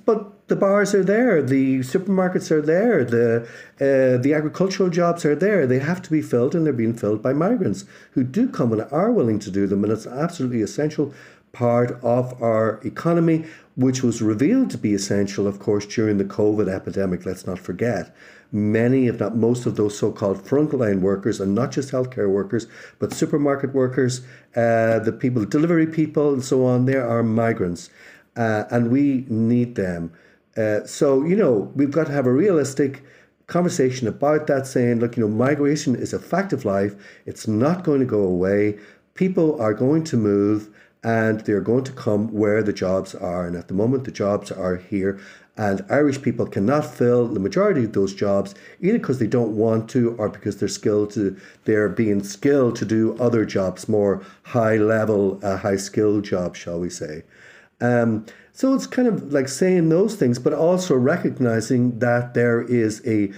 But 0.05 0.47
the 0.47 0.55
bars 0.55 0.95
are 0.95 1.03
there, 1.03 1.41
the 1.41 1.79
supermarkets 1.79 2.51
are 2.51 2.61
there, 2.61 3.03
the 3.03 3.41
uh, 3.75 4.17
the 4.23 4.33
agricultural 4.33 4.89
jobs 4.89 5.25
are 5.25 5.35
there. 5.35 5.67
They 5.67 5.79
have 5.79 6.01
to 6.03 6.09
be 6.09 6.21
filled, 6.21 6.55
and 6.55 6.65
they're 6.65 6.71
being 6.71 6.93
filled 6.93 7.21
by 7.21 7.33
migrants 7.33 7.83
who 8.11 8.23
do 8.23 8.47
come 8.47 8.71
and 8.71 8.83
are 8.93 9.11
willing 9.11 9.39
to 9.39 9.51
do 9.51 9.67
them. 9.67 9.83
And 9.83 9.91
it's 9.91 10.07
absolutely 10.07 10.61
essential 10.61 11.13
part 11.51 11.99
of 12.01 12.41
our 12.41 12.79
economy, 12.85 13.43
which 13.75 14.03
was 14.03 14.21
revealed 14.21 14.69
to 14.71 14.77
be 14.77 14.93
essential, 14.93 15.47
of 15.47 15.59
course, 15.59 15.85
during 15.85 16.17
the 16.17 16.23
COVID 16.23 16.69
epidemic. 16.69 17.25
Let's 17.25 17.45
not 17.45 17.59
forget 17.59 18.15
many, 18.51 19.07
if 19.07 19.19
not 19.19 19.35
most, 19.35 19.65
of 19.65 19.75
those 19.75 19.97
so 19.97 20.11
called 20.11 20.43
frontline 20.43 21.01
workers, 21.01 21.39
and 21.39 21.55
not 21.55 21.71
just 21.71 21.91
healthcare 21.91 22.29
workers, 22.29 22.67
but 22.99 23.13
supermarket 23.13 23.73
workers, 23.73 24.21
uh, 24.55 24.99
the 24.99 25.15
people, 25.17 25.45
delivery 25.45 25.87
people, 25.87 26.33
and 26.33 26.43
so 26.43 26.65
on, 26.65 26.85
there 26.85 27.07
are 27.07 27.23
migrants. 27.23 27.89
Uh, 28.35 28.65
and 28.71 28.91
we 28.91 29.25
need 29.29 29.75
them. 29.75 30.11
Uh, 30.57 30.85
so, 30.85 31.23
you 31.23 31.35
know, 31.35 31.71
we've 31.75 31.91
got 31.91 32.07
to 32.07 32.13
have 32.13 32.25
a 32.25 32.31
realistic 32.31 33.03
conversation 33.47 34.07
about 34.07 34.47
that, 34.47 34.65
saying, 34.65 34.99
look, 34.99 35.17
you 35.17 35.23
know, 35.23 35.29
migration 35.29 35.95
is 35.95 36.13
a 36.13 36.19
fact 36.19 36.53
of 36.53 36.65
life, 36.65 36.95
it's 37.25 37.47
not 37.47 37.83
going 37.83 37.99
to 37.99 38.05
go 38.05 38.21
away. 38.21 38.77
People 39.13 39.59
are 39.61 39.73
going 39.73 40.03
to 40.05 40.17
move 40.17 40.69
and 41.05 41.41
they're 41.41 41.61
going 41.61 41.83
to 41.83 41.91
come 41.91 42.33
where 42.33 42.63
the 42.63 42.73
jobs 42.73 43.13
are. 43.13 43.45
And 43.45 43.55
at 43.55 43.67
the 43.67 43.75
moment, 43.75 44.05
the 44.05 44.11
jobs 44.11 44.51
are 44.51 44.77
here. 44.77 45.19
And 45.55 45.85
Irish 45.87 46.19
people 46.19 46.47
cannot 46.47 46.83
fill 46.83 47.27
the 47.27 47.39
majority 47.39 47.83
of 47.83 47.93
those 47.93 48.15
jobs 48.15 48.55
either 48.81 48.97
because 48.97 49.19
they 49.19 49.27
don't 49.27 49.55
want 49.55 49.87
to 49.91 50.15
or 50.15 50.29
because 50.29 50.57
they're 50.57 50.67
skilled 50.67 51.11
to 51.11 51.37
they're 51.63 51.89
being 51.89 52.23
skilled 52.23 52.75
to 52.77 52.85
do 52.85 53.15
other 53.19 53.45
jobs, 53.45 53.87
more 53.87 54.25
high 54.43 54.77
level, 54.77 55.39
uh, 55.43 55.57
high 55.57 55.77
skill 55.77 56.21
jobs, 56.21 56.57
shall 56.57 56.79
we 56.79 56.89
say. 56.89 57.23
Um, 57.79 58.25
so 58.51 58.73
it's 58.73 58.87
kind 58.87 59.07
of 59.07 59.31
like 59.31 59.47
saying 59.47 59.89
those 59.89 60.15
things, 60.15 60.39
but 60.39 60.53
also 60.53 60.95
recognizing 60.95 61.99
that 61.99 62.33
there 62.33 62.63
is 62.63 63.01
a, 63.05 63.31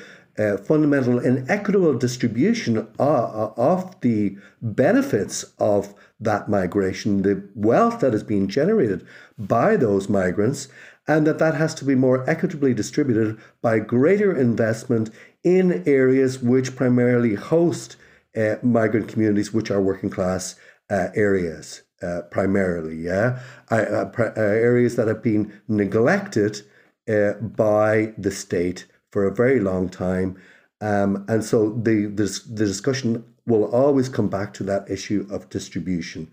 fundamental 0.66 1.18
inequitable 1.18 1.96
distribution 1.98 2.78
of, 3.00 3.58
of 3.58 4.00
the 4.02 4.38
benefits 4.62 5.44
of 5.58 5.96
that 6.20 6.50
migration, 6.50 7.22
the 7.22 7.48
wealth 7.56 8.00
that 8.00 8.14
is 8.14 8.24
being 8.24 8.48
generated 8.48 9.06
by 9.38 9.76
those 9.76 10.10
migrants, 10.10 10.68
and 11.08 11.26
that 11.26 11.40
that 11.40 11.56
has 11.56 11.74
to 11.76 11.86
be 11.86 11.96
more 11.96 12.28
equitably 12.30 12.74
distributed 12.74 13.38
by 13.62 13.80
greater 13.80 14.36
investment 14.36 15.10
in 15.44 15.84
areas 15.88 16.40
which 16.40 16.76
primarily 16.76 17.36
host 17.36 17.96
uh, 18.36 18.56
migrant 18.62 19.08
communities, 19.08 19.54
which 19.54 19.72
are 19.72 19.82
working 19.82 20.10
class 20.10 20.56
uh, 20.90 21.08
areas 21.16 21.84
uh, 22.02 22.22
primarily, 22.30 22.96
yeah, 22.96 23.40
uh, 23.72 24.06
uh, 24.18 24.32
areas 24.36 24.96
that 24.96 25.08
have 25.08 25.24
been 25.24 25.62
neglected 25.68 26.62
uh, 27.10 27.34
by 27.34 28.14
the 28.18 28.32
state 28.32 28.86
for 29.12 29.26
a 29.26 29.34
very 29.34 29.60
long 29.60 29.90
time. 29.90 30.40
Um, 30.82 31.26
and 31.28 31.44
so 31.44 31.72
the, 31.72 32.06
the, 32.06 32.26
the 32.50 32.66
discussion 32.66 33.26
will 33.48 33.63
always 33.74 34.10
come 34.10 34.27
back 34.27 34.54
to 34.54 34.63
that 34.63 34.89
issue 34.92 35.25
of 35.32 35.50
distribution. 35.50 36.30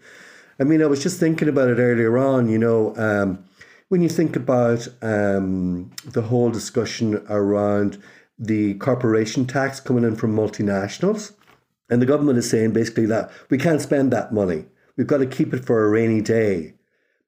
I 0.60 0.64
mean, 0.64 0.82
I 0.82 0.86
was 0.86 1.02
just 1.02 1.18
thinking 1.18 1.48
about 1.48 1.68
it 1.68 1.78
earlier 1.78 2.18
on, 2.18 2.48
you 2.48 2.58
know, 2.58 2.94
um, 2.96 3.44
when 3.88 4.02
you 4.02 4.08
think 4.08 4.36
about 4.36 4.88
um, 5.02 5.90
the 6.04 6.22
whole 6.22 6.50
discussion 6.50 7.24
around 7.28 8.02
the 8.38 8.74
corporation 8.74 9.46
tax 9.46 9.80
coming 9.80 10.04
in 10.04 10.16
from 10.16 10.34
multinationals, 10.34 11.32
and 11.88 12.02
the 12.02 12.06
government 12.06 12.38
is 12.38 12.50
saying 12.50 12.72
basically 12.72 13.06
that 13.06 13.30
we 13.50 13.58
can't 13.58 13.80
spend 13.80 14.12
that 14.12 14.32
money. 14.32 14.64
We've 14.96 15.06
got 15.06 15.18
to 15.18 15.26
keep 15.26 15.52
it 15.54 15.64
for 15.64 15.84
a 15.84 15.90
rainy 15.90 16.20
day. 16.20 16.74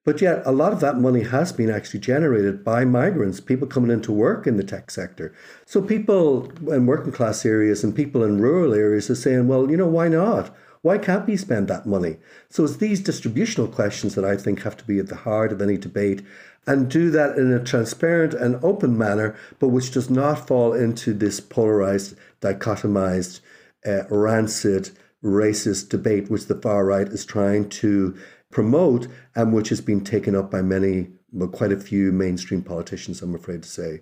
But 0.06 0.22
yet, 0.22 0.40
a 0.46 0.52
lot 0.52 0.72
of 0.72 0.78
that 0.80 1.00
money 1.00 1.24
has 1.24 1.52
been 1.52 1.68
actually 1.68 1.98
generated 1.98 2.62
by 2.62 2.84
migrants, 2.84 3.40
people 3.40 3.66
coming 3.66 3.90
into 3.90 4.12
work 4.12 4.46
in 4.46 4.56
the 4.56 4.62
tech 4.62 4.92
sector. 4.92 5.34
So, 5.64 5.82
people 5.82 6.48
in 6.72 6.86
working 6.86 7.10
class 7.10 7.44
areas 7.44 7.82
and 7.82 7.92
people 7.92 8.22
in 8.22 8.40
rural 8.40 8.72
areas 8.72 9.10
are 9.10 9.16
saying, 9.16 9.48
well, 9.48 9.68
you 9.68 9.76
know, 9.76 9.88
why 9.88 10.06
not? 10.06 10.54
Why 10.82 10.96
can't 10.98 11.26
we 11.26 11.36
spend 11.36 11.66
that 11.66 11.86
money? 11.86 12.18
So 12.48 12.62
it's 12.62 12.76
these 12.76 13.00
distributional 13.00 13.66
questions 13.66 14.14
that 14.14 14.24
I 14.24 14.36
think 14.36 14.62
have 14.62 14.76
to 14.76 14.84
be 14.84 15.00
at 15.00 15.08
the 15.08 15.16
heart 15.16 15.50
of 15.50 15.60
any 15.60 15.76
debate 15.76 16.22
and 16.64 16.88
do 16.88 17.10
that 17.10 17.36
in 17.36 17.52
a 17.52 17.64
transparent 17.64 18.34
and 18.34 18.62
open 18.62 18.96
manner, 18.96 19.34
but 19.58 19.68
which 19.68 19.90
does 19.90 20.08
not 20.08 20.46
fall 20.46 20.72
into 20.72 21.12
this 21.12 21.40
polarized, 21.40 22.16
dichotomized, 22.40 23.40
uh, 23.84 24.04
rancid, 24.10 24.90
racist 25.24 25.88
debate 25.88 26.30
which 26.30 26.46
the 26.46 26.54
far 26.54 26.84
right 26.84 27.08
is 27.08 27.24
trying 27.24 27.68
to 27.68 28.16
promote 28.56 29.06
and 29.34 29.52
which 29.52 29.68
has 29.68 29.82
been 29.82 30.02
taken 30.02 30.34
up 30.34 30.50
by 30.50 30.62
many, 30.62 31.08
well, 31.30 31.46
quite 31.46 31.72
a 31.72 31.76
few 31.76 32.10
mainstream 32.10 32.62
politicians, 32.62 33.20
I'm 33.20 33.34
afraid 33.34 33.62
to 33.62 33.68
say. 33.68 34.00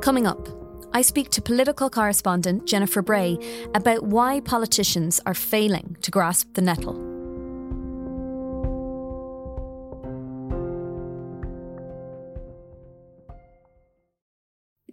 Coming 0.00 0.26
up, 0.26 0.48
I 0.92 1.02
speak 1.02 1.30
to 1.30 1.40
political 1.40 1.88
correspondent 1.88 2.66
Jennifer 2.66 3.02
Bray 3.02 3.38
about 3.72 4.02
why 4.02 4.40
politicians 4.40 5.20
are 5.26 5.34
failing 5.34 5.96
to 6.02 6.10
grasp 6.10 6.54
the 6.54 6.62
nettle. 6.62 7.11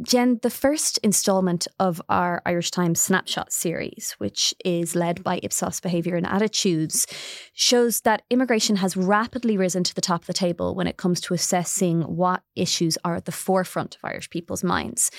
Jen, 0.02 0.40
the 0.44 0.50
first 0.50 0.98
instalment 1.00 1.68
of 1.78 2.02
our 2.08 2.42
Irish 2.46 2.72
Times 2.72 3.02
Snapshot 3.02 3.52
series, 3.52 4.16
which 4.18 4.54
is 4.64 4.96
led 4.96 5.24
by 5.24 5.42
Ipsos 5.44 5.82
Behaviour 5.82 6.16
and 6.16 6.26
Attitudes, 6.26 7.06
shows 7.54 8.02
that 8.02 8.22
immigration 8.30 8.78
has 8.78 8.96
rapidly 8.96 9.58
risen 9.58 9.84
to 9.84 9.94
the 9.94 10.00
top 10.00 10.22
of 10.22 10.28
the 10.28 10.34
table 10.34 10.74
when 10.74 10.88
it 10.88 10.96
comes 10.96 11.20
to 11.22 11.34
assessing 11.34 12.04
what 12.04 12.44
issues 12.56 12.98
are 13.04 13.16
at 13.16 13.26
the 13.26 13.34
forefront 13.34 13.96
of 13.96 14.06
Irish 14.06 14.30
people's 14.30 14.64
minds. 14.64 15.12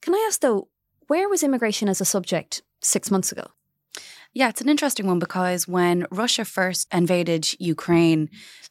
Can 0.00 0.14
I 0.14 0.24
ask, 0.26 0.40
though, 0.40 0.68
where 1.08 1.28
was 1.28 1.42
immigration 1.42 1.88
as 1.88 2.00
a 2.00 2.06
subject 2.06 2.62
six 2.80 3.10
months 3.10 3.30
ago? 3.30 3.48
Yeah, 4.32 4.48
it's 4.48 4.60
an 4.62 4.68
interesting 4.70 5.06
one 5.06 5.18
because 5.18 5.68
when 5.68 6.06
Russia 6.10 6.46
first 6.46 6.86
invaded 6.92 7.48
Ukraine, 7.58 8.30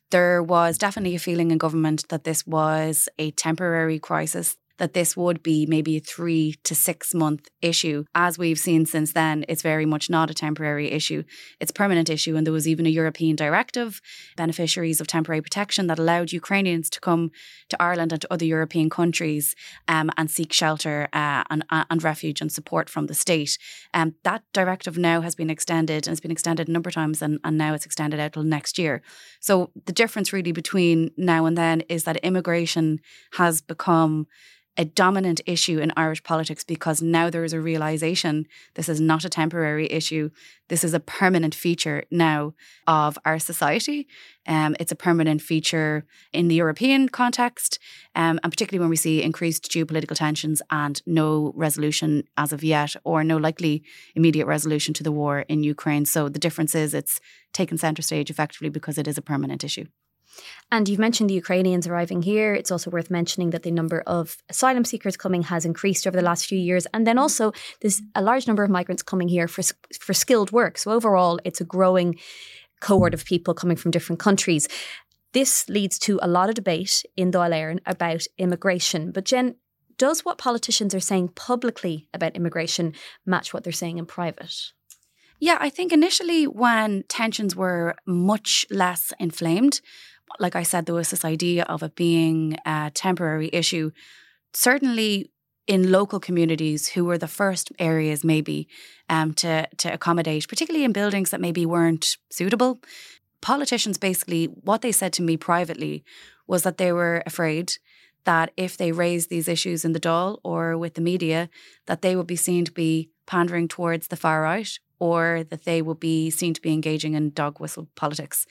there 0.09 0.41
was 0.41 0.79
definitely 0.79 1.15
a 1.15 1.19
feeling 1.19 1.51
in 1.51 1.57
government 1.59 2.07
that 2.09 2.23
this 2.23 2.47
was 2.47 3.07
a 3.19 3.31
temporary 3.31 3.99
crisis 3.99 4.55
that 4.77 4.93
this 4.93 5.17
would 5.17 5.43
be 5.43 5.65
maybe 5.65 5.97
a 5.97 5.99
three 5.99 6.55
to 6.63 6.75
six 6.75 7.13
month 7.13 7.47
issue. 7.61 8.05
As 8.15 8.37
we've 8.37 8.59
seen 8.59 8.85
since 8.85 9.13
then, 9.13 9.45
it's 9.47 9.61
very 9.61 9.85
much 9.85 10.09
not 10.09 10.29
a 10.29 10.33
temporary 10.33 10.91
issue. 10.91 11.23
It's 11.59 11.71
a 11.71 11.73
permanent 11.73 12.09
issue. 12.09 12.35
And 12.35 12.45
there 12.45 12.53
was 12.53 12.67
even 12.67 12.85
a 12.85 12.89
European 12.89 13.35
directive, 13.35 14.01
beneficiaries 14.35 15.01
of 15.01 15.07
temporary 15.07 15.41
protection, 15.41 15.87
that 15.87 15.99
allowed 15.99 16.31
Ukrainians 16.31 16.89
to 16.91 16.99
come 16.99 17.31
to 17.69 17.81
Ireland 17.81 18.11
and 18.13 18.21
to 18.21 18.33
other 18.33 18.45
European 18.45 18.89
countries 18.89 19.55
um, 19.87 20.09
and 20.17 20.29
seek 20.29 20.53
shelter 20.53 21.07
uh, 21.13 21.43
and, 21.49 21.65
uh, 21.69 21.85
and 21.89 22.03
refuge 22.03 22.41
and 22.41 22.51
support 22.51 22.89
from 22.89 23.07
the 23.07 23.13
state. 23.13 23.57
Um, 23.93 24.15
that 24.23 24.43
directive 24.53 24.97
now 24.97 25.21
has 25.21 25.35
been 25.35 25.49
extended 25.49 26.07
and 26.07 26.13
it's 26.13 26.21
been 26.21 26.31
extended 26.31 26.67
a 26.67 26.71
number 26.71 26.89
of 26.89 26.95
times 26.95 27.21
and, 27.21 27.39
and 27.43 27.57
now 27.57 27.73
it's 27.73 27.85
extended 27.85 28.19
out 28.19 28.33
till 28.33 28.43
next 28.43 28.77
year. 28.77 29.01
So 29.39 29.71
the 29.85 29.93
difference 29.93 30.33
really 30.33 30.51
between 30.51 31.11
now 31.17 31.45
and 31.45 31.57
then 31.57 31.81
is 31.89 32.03
that 32.03 32.17
immigration 32.17 32.99
has 33.33 33.61
become 33.61 34.27
a 34.77 34.85
dominant 34.85 35.41
issue 35.45 35.79
in 35.79 35.91
Irish 35.97 36.23
politics 36.23 36.63
because 36.63 37.01
now 37.01 37.29
there 37.29 37.43
is 37.43 37.53
a 37.53 37.59
realization 37.59 38.45
this 38.75 38.87
is 38.87 39.01
not 39.01 39.25
a 39.25 39.29
temporary 39.29 39.91
issue. 39.91 40.29
This 40.69 40.83
is 40.83 40.93
a 40.93 40.99
permanent 40.99 41.55
feature 41.55 42.03
now 42.11 42.53
of 42.85 43.17
our 43.25 43.39
society. 43.39 44.07
Um, 44.45 44.75
it's 44.79 44.91
a 44.91 44.95
permanent 44.95 45.41
feature 45.41 46.05
in 46.31 46.47
the 46.47 46.55
European 46.55 47.09
context, 47.09 47.79
um, 48.15 48.39
and 48.43 48.51
particularly 48.51 48.81
when 48.81 48.89
we 48.89 48.95
see 48.95 49.23
increased 49.23 49.71
geopolitical 49.71 50.15
tensions 50.15 50.61
and 50.69 51.01
no 51.05 51.53
resolution 51.55 52.23
as 52.37 52.53
of 52.53 52.63
yet, 52.63 52.95
or 53.03 53.23
no 53.23 53.37
likely 53.37 53.83
immediate 54.15 54.45
resolution 54.45 54.93
to 54.93 55.03
the 55.03 55.11
war 55.11 55.39
in 55.49 55.63
Ukraine. 55.63 56.05
So 56.05 56.29
the 56.29 56.39
difference 56.39 56.75
is 56.75 56.93
it's 56.93 57.19
taken 57.51 57.77
centre 57.77 58.01
stage 58.01 58.29
effectively 58.29 58.69
because 58.69 58.97
it 58.97 59.07
is 59.07 59.17
a 59.17 59.21
permanent 59.21 59.63
issue. 59.63 59.85
And 60.71 60.87
you've 60.87 60.99
mentioned 60.99 61.29
the 61.29 61.35
Ukrainians 61.35 61.87
arriving 61.87 62.21
here. 62.21 62.53
It's 62.53 62.71
also 62.71 62.89
worth 62.89 63.09
mentioning 63.09 63.51
that 63.51 63.63
the 63.63 63.71
number 63.71 64.01
of 64.05 64.37
asylum 64.49 64.85
seekers 64.85 65.17
coming 65.17 65.43
has 65.43 65.65
increased 65.65 66.05
over 66.05 66.17
the 66.17 66.23
last 66.23 66.45
few 66.45 66.59
years. 66.59 66.85
And 66.93 67.07
then 67.07 67.17
also 67.17 67.53
there's 67.81 68.01
a 68.15 68.21
large 68.21 68.47
number 68.47 68.63
of 68.63 68.69
migrants 68.69 69.03
coming 69.03 69.27
here 69.27 69.47
for, 69.47 69.63
for 69.99 70.13
skilled 70.13 70.51
work. 70.51 70.77
So 70.77 70.91
overall, 70.91 71.39
it's 71.43 71.61
a 71.61 71.65
growing 71.65 72.19
cohort 72.81 73.13
of 73.13 73.25
people 73.25 73.53
coming 73.53 73.77
from 73.77 73.91
different 73.91 74.19
countries. 74.19 74.67
This 75.33 75.67
leads 75.69 75.99
to 75.99 76.19
a 76.21 76.27
lot 76.27 76.49
of 76.49 76.55
debate 76.55 77.03
in 77.15 77.31
Dáil 77.31 77.53
Éireann 77.53 77.79
about 77.85 78.25
immigration. 78.37 79.11
But 79.11 79.25
Jen, 79.25 79.55
does 79.97 80.23
what 80.23 80.37
politicians 80.37 80.93
are 80.93 80.99
saying 80.99 81.29
publicly 81.29 82.07
about 82.13 82.35
immigration 82.35 82.93
match 83.25 83.53
what 83.53 83.63
they're 83.63 83.73
saying 83.73 83.97
in 83.97 84.05
private? 84.05 84.71
Yeah, 85.39 85.57
I 85.59 85.69
think 85.69 85.91
initially 85.91 86.45
when 86.45 87.03
tensions 87.07 87.55
were 87.55 87.95
much 88.05 88.65
less 88.71 89.13
inflamed, 89.19 89.81
like 90.39 90.55
I 90.55 90.63
said, 90.63 90.85
there 90.85 90.95
was 90.95 91.09
this 91.09 91.25
idea 91.25 91.63
of 91.63 91.83
it 91.83 91.95
being 91.95 92.57
a 92.65 92.91
temporary 92.93 93.49
issue. 93.53 93.91
Certainly, 94.53 95.31
in 95.67 95.91
local 95.91 96.19
communities 96.19 96.87
who 96.89 97.03
were 97.03 97.17
the 97.17 97.27
first 97.27 97.71
areas 97.77 98.23
maybe 98.23 98.67
um, 99.09 99.33
to 99.33 99.67
to 99.77 99.93
accommodate, 99.93 100.47
particularly 100.47 100.85
in 100.85 100.93
buildings 100.93 101.29
that 101.29 101.41
maybe 101.41 101.65
weren't 101.65 102.17
suitable. 102.31 102.79
Politicians 103.41 103.97
basically 103.97 104.45
what 104.45 104.81
they 104.81 104.91
said 104.91 105.13
to 105.13 105.21
me 105.21 105.37
privately 105.37 106.03
was 106.47 106.63
that 106.63 106.77
they 106.77 106.91
were 106.91 107.21
afraid 107.25 107.73
that 108.23 108.51
if 108.57 108.77
they 108.77 108.91
raised 108.91 109.29
these 109.29 109.47
issues 109.47 109.85
in 109.85 109.93
the 109.93 109.99
Dáil 109.99 110.39
or 110.43 110.77
with 110.77 110.95
the 110.95 111.01
media, 111.01 111.49
that 111.85 112.01
they 112.01 112.15
would 112.15 112.27
be 112.27 112.35
seen 112.35 112.65
to 112.65 112.71
be 112.71 113.09
pandering 113.25 113.67
towards 113.67 114.07
the 114.07 114.15
far 114.15 114.41
right 114.41 114.79
or 114.99 115.43
that 115.49 115.65
they 115.65 115.81
would 115.81 115.99
be 115.99 116.29
seen 116.29 116.53
to 116.53 116.61
be 116.61 116.73
engaging 116.73 117.13
in 117.13 117.31
dog 117.31 117.59
whistle 117.59 117.87
politics. 117.95 118.45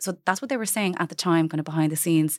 So 0.00 0.16
that's 0.24 0.42
what 0.42 0.48
they 0.48 0.56
were 0.56 0.66
saying 0.66 0.96
at 0.98 1.08
the 1.08 1.14
time, 1.14 1.48
kind 1.48 1.60
of 1.60 1.64
behind 1.64 1.92
the 1.92 1.96
scenes. 1.96 2.38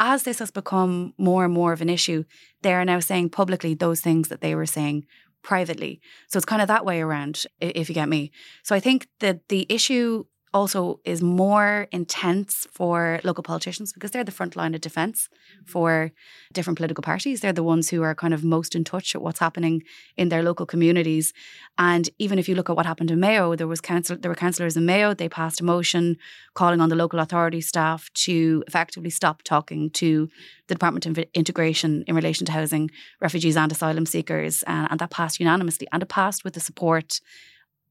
As 0.00 0.22
this 0.22 0.38
has 0.38 0.50
become 0.50 1.14
more 1.18 1.44
and 1.44 1.52
more 1.52 1.72
of 1.72 1.80
an 1.80 1.88
issue, 1.88 2.24
they 2.62 2.74
are 2.74 2.84
now 2.84 3.00
saying 3.00 3.30
publicly 3.30 3.74
those 3.74 4.00
things 4.00 4.28
that 4.28 4.40
they 4.40 4.54
were 4.54 4.66
saying 4.66 5.06
privately. 5.42 6.00
So 6.28 6.36
it's 6.36 6.46
kind 6.46 6.62
of 6.62 6.68
that 6.68 6.84
way 6.84 7.00
around, 7.00 7.44
if 7.60 7.88
you 7.88 7.94
get 7.94 8.08
me. 8.08 8.30
So 8.62 8.74
I 8.74 8.80
think 8.80 9.08
that 9.20 9.48
the 9.48 9.66
issue 9.68 10.24
also 10.54 11.00
is 11.04 11.22
more 11.22 11.88
intense 11.92 12.66
for 12.70 13.20
local 13.24 13.42
politicians 13.42 13.92
because 13.92 14.10
they're 14.10 14.24
the 14.24 14.32
front 14.32 14.56
line 14.56 14.74
of 14.74 14.80
defense 14.80 15.28
mm-hmm. 15.28 15.70
for 15.70 16.12
different 16.52 16.76
political 16.76 17.02
parties. 17.02 17.40
They're 17.40 17.52
the 17.52 17.62
ones 17.62 17.90
who 17.90 18.02
are 18.02 18.14
kind 18.14 18.34
of 18.34 18.44
most 18.44 18.74
in 18.74 18.84
touch 18.84 19.14
with 19.14 19.22
what's 19.22 19.38
happening 19.38 19.82
in 20.16 20.28
their 20.28 20.42
local 20.42 20.66
communities. 20.66 21.32
And 21.76 22.08
even 22.18 22.38
if 22.38 22.48
you 22.48 22.54
look 22.54 22.70
at 22.70 22.76
what 22.76 22.86
happened 22.86 23.10
in 23.10 23.20
Mayo, 23.20 23.54
there 23.56 23.66
was 23.66 23.80
council 23.80 24.16
there 24.16 24.30
were 24.30 24.34
councillors 24.34 24.76
in 24.76 24.86
Mayo, 24.86 25.14
they 25.14 25.28
passed 25.28 25.60
a 25.60 25.64
motion 25.64 26.16
calling 26.54 26.80
on 26.80 26.88
the 26.88 26.96
local 26.96 27.20
authority 27.20 27.60
staff 27.60 28.10
to 28.14 28.64
effectively 28.66 29.10
stop 29.10 29.42
talking 29.42 29.90
to 29.90 30.28
the 30.66 30.74
Department 30.74 31.06
of 31.06 31.18
Integration 31.34 32.04
in 32.06 32.14
relation 32.14 32.46
to 32.46 32.52
housing 32.52 32.90
refugees 33.20 33.56
and 33.56 33.70
asylum 33.70 34.06
seekers. 34.06 34.62
And, 34.64 34.88
and 34.90 35.00
that 35.00 35.10
passed 35.10 35.40
unanimously. 35.40 35.86
And 35.92 36.02
it 36.02 36.08
passed 36.08 36.44
with 36.44 36.54
the 36.54 36.60
support 36.60 37.20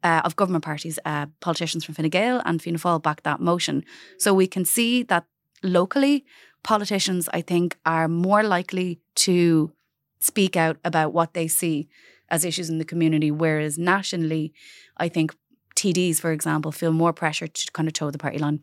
uh, 0.04 0.22
of 0.24 0.36
government 0.36 0.64
parties, 0.64 1.00
uh, 1.06 1.26
politicians 1.40 1.84
from 1.84 1.96
Fine 1.96 2.10
Gael 2.10 2.42
and 2.46 2.62
Fianna 2.62 2.80
Fáil 2.80 3.02
backed 3.02 3.24
that 3.24 3.40
motion. 3.40 3.84
So 4.18 4.34
we 4.34 4.48
can 4.48 4.66
see 4.66 5.04
that 5.04 5.26
locally, 5.64 6.26
politicians, 6.64 7.30
I 7.34 7.42
think, 7.42 7.78
are 7.86 8.08
more 8.08 8.44
likely 8.44 9.00
to 9.16 9.72
speak 10.20 10.56
out 10.56 10.78
about 10.84 11.14
what 11.14 11.34
they 11.34 11.48
see 11.48 11.88
as 12.30 12.44
issues 12.44 12.70
in 12.70 12.78
the 12.78 12.86
community, 12.86 13.32
whereas 13.32 13.78
nationally, 13.78 14.54
I 14.98 15.08
think 15.08 15.36
TDs, 15.76 16.20
for 16.20 16.32
example, 16.32 16.72
feel 16.72 16.92
more 16.92 17.14
pressure 17.14 17.48
to 17.48 17.72
kind 17.72 17.88
of 17.88 17.94
toe 17.94 18.12
the 18.12 18.18
party 18.18 18.40
line. 18.40 18.62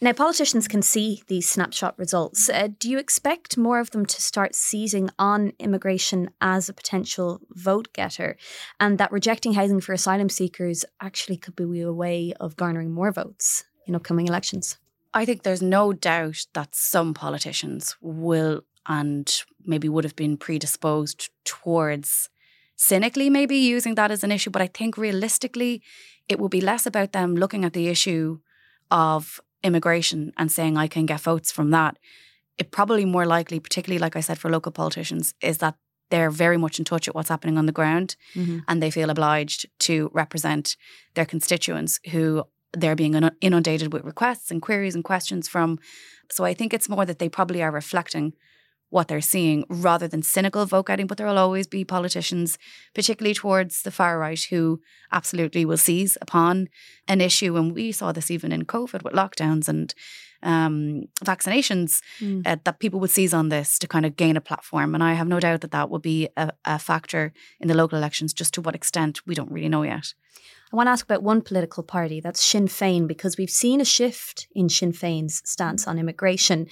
Now, 0.00 0.12
politicians 0.12 0.68
can 0.68 0.80
see 0.80 1.24
these 1.26 1.48
snapshot 1.48 1.98
results. 1.98 2.48
Uh, 2.48 2.68
do 2.78 2.88
you 2.88 2.98
expect 2.98 3.56
more 3.56 3.80
of 3.80 3.90
them 3.90 4.06
to 4.06 4.22
start 4.22 4.54
seizing 4.54 5.10
on 5.18 5.54
immigration 5.58 6.30
as 6.40 6.68
a 6.68 6.72
potential 6.72 7.40
vote 7.50 7.88
getter, 7.92 8.36
and 8.78 8.98
that 8.98 9.10
rejecting 9.10 9.54
housing 9.54 9.80
for 9.80 9.92
asylum 9.92 10.28
seekers 10.28 10.84
actually 11.00 11.36
could 11.36 11.56
be 11.56 11.80
a 11.80 11.92
way 11.92 12.32
of 12.38 12.54
garnering 12.54 12.92
more 12.92 13.10
votes 13.10 13.64
in 13.88 13.96
upcoming 13.96 14.28
elections? 14.28 14.78
I 15.12 15.24
think 15.24 15.42
there's 15.42 15.62
no 15.62 15.92
doubt 15.92 16.46
that 16.52 16.76
some 16.76 17.12
politicians 17.12 17.96
will 18.00 18.62
and 18.86 19.42
maybe 19.64 19.88
would 19.88 20.04
have 20.04 20.16
been 20.16 20.36
predisposed 20.36 21.30
towards 21.44 22.30
cynically 22.76 23.28
maybe 23.28 23.56
using 23.56 23.96
that 23.96 24.12
as 24.12 24.22
an 24.22 24.30
issue. 24.30 24.50
But 24.50 24.62
I 24.62 24.68
think 24.68 24.96
realistically, 24.96 25.82
it 26.28 26.38
will 26.38 26.48
be 26.48 26.60
less 26.60 26.86
about 26.86 27.10
them 27.10 27.34
looking 27.34 27.64
at 27.64 27.72
the 27.72 27.88
issue 27.88 28.38
of 28.90 29.40
immigration 29.62 30.32
and 30.36 30.50
saying 30.50 30.76
I 30.76 30.86
can 30.86 31.06
get 31.06 31.20
votes 31.20 31.50
from 31.50 31.70
that, 31.70 31.98
it 32.56 32.70
probably 32.70 33.04
more 33.04 33.26
likely, 33.26 33.60
particularly 33.60 33.98
like 33.98 34.16
I 34.16 34.20
said 34.20 34.38
for 34.38 34.50
local 34.50 34.72
politicians, 34.72 35.34
is 35.40 35.58
that 35.58 35.76
they're 36.10 36.30
very 36.30 36.56
much 36.56 36.78
in 36.78 36.84
touch 36.84 37.06
with 37.06 37.14
what's 37.14 37.28
happening 37.28 37.58
on 37.58 37.66
the 37.66 37.72
ground 37.72 38.16
mm-hmm. 38.34 38.60
and 38.66 38.82
they 38.82 38.90
feel 38.90 39.10
obliged 39.10 39.66
to 39.80 40.10
represent 40.14 40.76
their 41.14 41.26
constituents 41.26 42.00
who 42.10 42.44
they're 42.72 42.96
being 42.96 43.14
inundated 43.40 43.92
with 43.92 44.04
requests 44.04 44.50
and 44.50 44.62
queries 44.62 44.94
and 44.94 45.04
questions 45.04 45.48
from. 45.48 45.78
So 46.30 46.44
I 46.44 46.54
think 46.54 46.72
it's 46.72 46.88
more 46.88 47.06
that 47.06 47.18
they 47.18 47.28
probably 47.28 47.62
are 47.62 47.70
reflecting 47.70 48.34
what 48.90 49.08
they're 49.08 49.20
seeing 49.20 49.64
rather 49.68 50.08
than 50.08 50.22
cynical 50.22 50.64
vote 50.64 50.86
getting. 50.86 51.06
But 51.06 51.18
there 51.18 51.26
will 51.26 51.38
always 51.38 51.66
be 51.66 51.84
politicians, 51.84 52.58
particularly 52.94 53.34
towards 53.34 53.82
the 53.82 53.90
far 53.90 54.18
right, 54.18 54.40
who 54.40 54.80
absolutely 55.12 55.64
will 55.64 55.76
seize 55.76 56.16
upon 56.20 56.68
an 57.06 57.20
issue. 57.20 57.56
And 57.56 57.74
we 57.74 57.92
saw 57.92 58.12
this 58.12 58.30
even 58.30 58.52
in 58.52 58.64
COVID 58.64 59.02
with 59.02 59.12
lockdowns 59.12 59.68
and 59.68 59.94
um, 60.42 61.08
vaccinations, 61.24 62.00
mm. 62.20 62.46
uh, 62.46 62.56
that 62.64 62.78
people 62.78 63.00
would 63.00 63.10
seize 63.10 63.34
on 63.34 63.48
this 63.48 63.78
to 63.80 63.88
kind 63.88 64.06
of 64.06 64.16
gain 64.16 64.36
a 64.36 64.40
platform. 64.40 64.94
And 64.94 65.02
I 65.02 65.14
have 65.14 65.26
no 65.26 65.40
doubt 65.40 65.62
that 65.62 65.72
that 65.72 65.90
will 65.90 65.98
be 65.98 66.28
a, 66.36 66.52
a 66.64 66.78
factor 66.78 67.32
in 67.60 67.68
the 67.68 67.74
local 67.74 67.98
elections, 67.98 68.32
just 68.32 68.54
to 68.54 68.60
what 68.60 68.76
extent 68.76 69.26
we 69.26 69.34
don't 69.34 69.50
really 69.50 69.68
know 69.68 69.82
yet. 69.82 70.14
I 70.72 70.76
want 70.76 70.86
to 70.86 70.92
ask 70.92 71.04
about 71.04 71.22
one 71.22 71.40
political 71.40 71.82
party, 71.82 72.20
that's 72.20 72.44
Sinn 72.44 72.68
Féin, 72.68 73.08
because 73.08 73.36
we've 73.36 73.50
seen 73.50 73.80
a 73.80 73.86
shift 73.86 74.46
in 74.54 74.68
Sinn 74.68 74.92
Féin's 74.92 75.42
stance 75.44 75.88
on 75.88 75.98
immigration. 75.98 76.68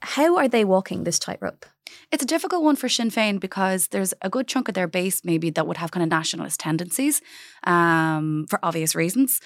How 0.00 0.36
are 0.36 0.48
they 0.48 0.64
walking 0.64 1.04
this 1.04 1.18
tightrope? 1.18 1.66
It's 2.10 2.22
a 2.22 2.26
difficult 2.26 2.62
one 2.62 2.76
for 2.76 2.88
Sinn 2.88 3.10
Féin 3.10 3.40
because 3.40 3.88
there's 3.88 4.14
a 4.22 4.30
good 4.30 4.46
chunk 4.46 4.68
of 4.68 4.74
their 4.74 4.86
base 4.86 5.24
maybe 5.24 5.50
that 5.50 5.66
would 5.66 5.78
have 5.78 5.90
kind 5.90 6.02
of 6.02 6.10
nationalist 6.10 6.60
tendencies 6.60 7.20
um, 7.64 8.46
for 8.48 8.58
obvious 8.62 8.94
reasons. 8.94 9.40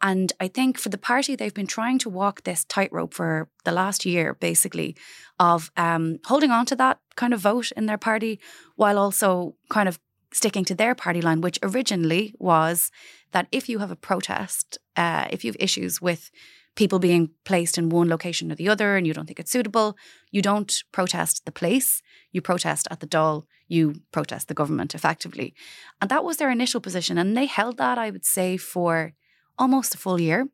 And 0.00 0.32
I 0.38 0.48
think 0.48 0.78
for 0.78 0.90
the 0.90 0.98
party, 0.98 1.34
they've 1.34 1.54
been 1.54 1.66
trying 1.66 1.98
to 2.00 2.08
walk 2.08 2.44
this 2.44 2.64
tightrope 2.64 3.14
for 3.14 3.48
the 3.64 3.72
last 3.72 4.06
year, 4.06 4.34
basically, 4.34 4.96
of 5.40 5.72
um, 5.76 6.20
holding 6.24 6.50
on 6.50 6.66
to 6.66 6.76
that 6.76 7.00
kind 7.16 7.34
of 7.34 7.40
vote 7.40 7.72
in 7.72 7.86
their 7.86 7.98
party 7.98 8.38
while 8.76 8.98
also 8.98 9.56
kind 9.70 9.88
of 9.88 9.98
sticking 10.32 10.64
to 10.66 10.74
their 10.74 10.94
party 10.94 11.20
line, 11.20 11.40
which 11.40 11.58
originally 11.62 12.34
was 12.38 12.90
that 13.32 13.48
if 13.50 13.68
you 13.68 13.78
have 13.78 13.90
a 13.90 13.96
protest, 13.96 14.78
uh, 14.96 15.26
if 15.30 15.44
you 15.44 15.50
have 15.50 15.56
issues 15.60 16.00
with 16.00 16.30
people 16.78 17.00
being 17.00 17.30
placed 17.44 17.76
in 17.76 17.88
one 17.88 18.08
location 18.08 18.52
or 18.52 18.54
the 18.54 18.68
other 18.68 18.96
and 18.96 19.04
you 19.04 19.12
don't 19.12 19.26
think 19.26 19.40
it's 19.40 19.50
suitable, 19.50 19.96
you 20.30 20.40
don't 20.40 20.84
protest 20.92 21.44
the 21.44 21.50
place, 21.50 22.00
you 22.30 22.40
protest 22.40 22.86
at 22.92 23.00
the 23.00 23.06
Dáil, 23.06 23.42
you 23.66 24.00
protest 24.12 24.46
the 24.46 24.54
government 24.54 24.94
effectively. 24.94 25.52
And 26.00 26.08
that 26.08 26.22
was 26.22 26.36
their 26.36 26.52
initial 26.52 26.80
position. 26.80 27.18
And 27.18 27.36
they 27.36 27.46
held 27.46 27.78
that, 27.78 27.98
I 27.98 28.10
would 28.10 28.24
say, 28.24 28.56
for 28.56 29.12
almost 29.58 29.96
a 29.96 29.98
full 29.98 30.20
year. 30.20 30.46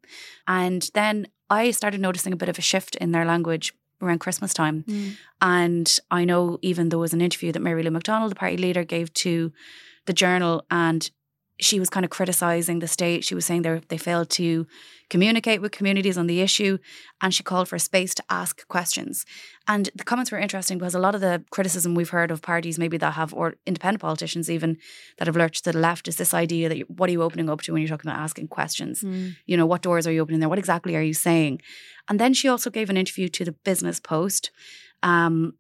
And 0.49 0.89
then 0.95 1.27
I 1.51 1.73
started 1.73 2.01
noticing 2.01 2.33
a 2.33 2.37
bit 2.37 2.49
of 2.49 2.59
a 2.59 2.63
shift 2.63 2.97
in 2.97 3.13
their 3.13 3.27
language 3.27 3.75
around 4.01 4.21
Christmas 4.21 4.55
time. 4.55 4.85
Mm. 4.89 5.17
And 5.43 5.99
I 6.11 6.25
know 6.25 6.59
even 6.63 6.89
there 6.89 6.99
was 6.99 7.13
an 7.13 7.21
interview 7.21 7.53
that 7.53 7.61
Mary 7.61 7.83
Lou 7.83 7.91
McDonald, 7.91 8.31
the 8.31 8.37
party 8.37 8.57
leader, 8.57 8.83
gave 8.83 9.13
to 9.25 9.53
the 10.07 10.15
journal 10.15 10.65
and 10.71 11.11
she 11.61 11.79
was 11.79 11.89
kind 11.89 12.05
of 12.05 12.11
criticizing 12.11 12.81
the 12.81 12.89
state. 12.89 13.25
She 13.25 13.35
was 13.35 13.45
saying 13.47 13.63
they 13.63 13.81
they 13.89 13.97
failed 13.99 14.31
to 14.31 14.67
communicate 15.09 15.61
with 15.61 15.71
communities 15.71 16.19
on 16.19 16.27
the 16.27 16.41
issue, 16.41 16.79
and 17.21 17.33
she 17.33 17.43
called 17.43 17.69
for 17.69 17.77
a 17.77 17.81
space 17.81 18.15
to 18.15 18.25
ask 18.29 18.67
questions. 18.67 19.25
And 19.69 19.89
the 19.95 20.05
comments 20.05 20.33
were 20.33 20.39
interesting 20.39 20.79
because 20.79 20.95
a 20.95 20.99
lot 20.99 21.15
of 21.15 21.21
the 21.21 21.45
criticism 21.51 21.95
we've 21.95 22.11
heard 22.11 22.31
of 22.31 22.43
parties, 22.43 22.79
maybe 22.79 22.97
that 22.99 23.13
have 23.13 23.33
or 23.33 23.55
independent 23.67 24.01
politicians 24.01 24.51
even 24.51 24.79
that 25.19 25.29
have 25.29 25.37
lurched 25.37 25.65
to 25.65 25.73
the 25.73 25.79
left, 25.79 26.09
is 26.09 26.17
this 26.17 26.35
idea 26.35 26.69
that 26.69 26.91
what 26.91 27.09
are 27.09 27.13
you 27.13 27.23
opening 27.23 27.49
up 27.49 27.63
to 27.63 27.73
when 27.73 27.83
you're 27.83 27.89
talking 27.89 28.11
about 28.11 28.21
asking 28.21 28.49
questions? 28.49 29.03
Mm. 29.03 29.37
You 29.47 29.57
know, 29.57 29.67
what 29.67 29.83
doors 29.83 30.07
are 30.07 30.13
you 30.13 30.23
opening 30.23 30.41
there? 30.41 30.49
What 30.49 30.59
exactly 30.59 30.97
are 30.97 31.03
you 31.03 31.15
saying? 31.15 31.61
And 32.09 32.19
then 32.19 32.35
she 32.35 32.49
also 32.49 32.71
gave 32.71 32.91
an 32.91 32.97
interview 32.97 33.29
to 33.29 33.45
the 33.45 33.53
Business 33.53 34.01
Post, 34.01 34.51
um, 35.03 35.55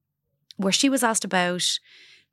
where 0.56 0.72
she 0.72 0.88
was 0.88 1.04
asked 1.04 1.24
about 1.24 1.78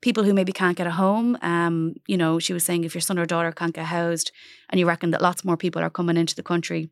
people 0.02 0.24
who 0.24 0.34
maybe 0.34 0.52
can't 0.52 0.76
get 0.76 0.86
a 0.86 0.90
home. 0.90 1.38
Um, 1.40 1.94
you 2.06 2.18
know, 2.18 2.38
she 2.38 2.52
was 2.52 2.64
saying 2.64 2.84
if 2.84 2.94
your 2.94 3.00
son 3.00 3.18
or 3.18 3.24
daughter 3.24 3.52
can't 3.52 3.74
get 3.74 3.86
housed 3.86 4.30
and 4.68 4.78
you 4.78 4.86
reckon 4.86 5.12
that 5.12 5.22
lots 5.22 5.44
more 5.44 5.56
people 5.56 5.80
are 5.80 5.90
coming 5.90 6.18
into 6.18 6.34
the 6.34 6.42
country, 6.42 6.90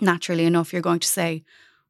naturally 0.00 0.44
enough, 0.44 0.72
you're 0.72 0.82
going 0.82 1.00
to 1.00 1.08
say, 1.08 1.44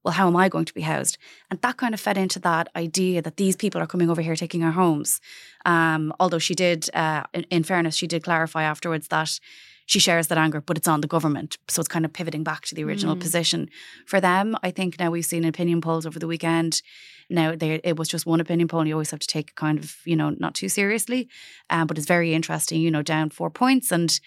well, 0.05 0.15
how 0.15 0.27
am 0.27 0.37
I 0.37 0.49
going 0.49 0.65
to 0.65 0.75
be 0.75 0.83
housed? 0.83 1.19
And 1.51 1.61
that 1.61 1.77
kind 1.77 1.95
of 1.95 2.01
fed 2.01 2.17
into 2.17 2.39
that 2.41 2.69
idea 2.77 3.23
that 3.23 3.37
these 3.37 3.57
people 3.57 3.81
are 3.81 3.87
coming 3.87 4.11
over 4.11 4.23
here 4.23 4.37
taking 4.37 4.63
our 4.63 4.73
homes. 4.73 5.21
Um, 5.65 6.13
although 6.21 6.39
she 6.39 6.55
did, 6.55 6.89
uh, 6.95 7.25
in, 7.33 7.45
in 7.51 7.63
fairness, 7.63 7.97
she 7.97 8.07
did 8.07 8.23
clarify 8.23 8.63
afterwards 8.63 9.09
that 9.09 9.41
she 9.89 9.99
shares 9.99 10.27
that 10.27 10.37
anger, 10.37 10.61
but 10.61 10.77
it's 10.77 10.87
on 10.87 11.01
the 11.01 11.07
government. 11.07 11.57
So 11.67 11.81
it's 11.81 11.89
kind 11.89 12.05
of 12.05 12.13
pivoting 12.13 12.45
back 12.45 12.67
to 12.67 12.75
the 12.75 12.85
original 12.85 13.17
mm. 13.17 13.21
position. 13.21 13.71
For 14.05 14.21
them, 14.21 14.55
I 14.63 14.71
think 14.71 14.99
now 14.99 15.11
we've 15.11 15.25
seen 15.25 15.47
opinion 15.47 15.81
polls 15.81 16.05
over 16.05 16.19
the 16.19 16.27
weekend. 16.27 16.83
Now, 17.31 17.57
they, 17.57 17.81
it 17.83 17.97
was 17.97 18.07
just 18.07 18.27
one 18.27 18.39
opinion 18.39 18.69
poll, 18.69 18.81
and 18.81 18.89
you 18.89 18.95
always 18.95 19.11
have 19.13 19.21
to 19.21 19.27
take 19.27 19.55
kind 19.55 19.79
of, 19.79 19.97
you 20.05 20.15
know, 20.15 20.37
not 20.39 20.55
too 20.55 20.69
seriously. 20.69 21.31
Um, 21.71 21.87
but 21.87 21.97
it's 21.97 22.07
very 22.07 22.35
interesting, 22.35 22.83
you 22.83 22.91
know, 22.91 23.01
down 23.01 23.31
four 23.31 23.49
points. 23.49 23.91
And 23.91 24.21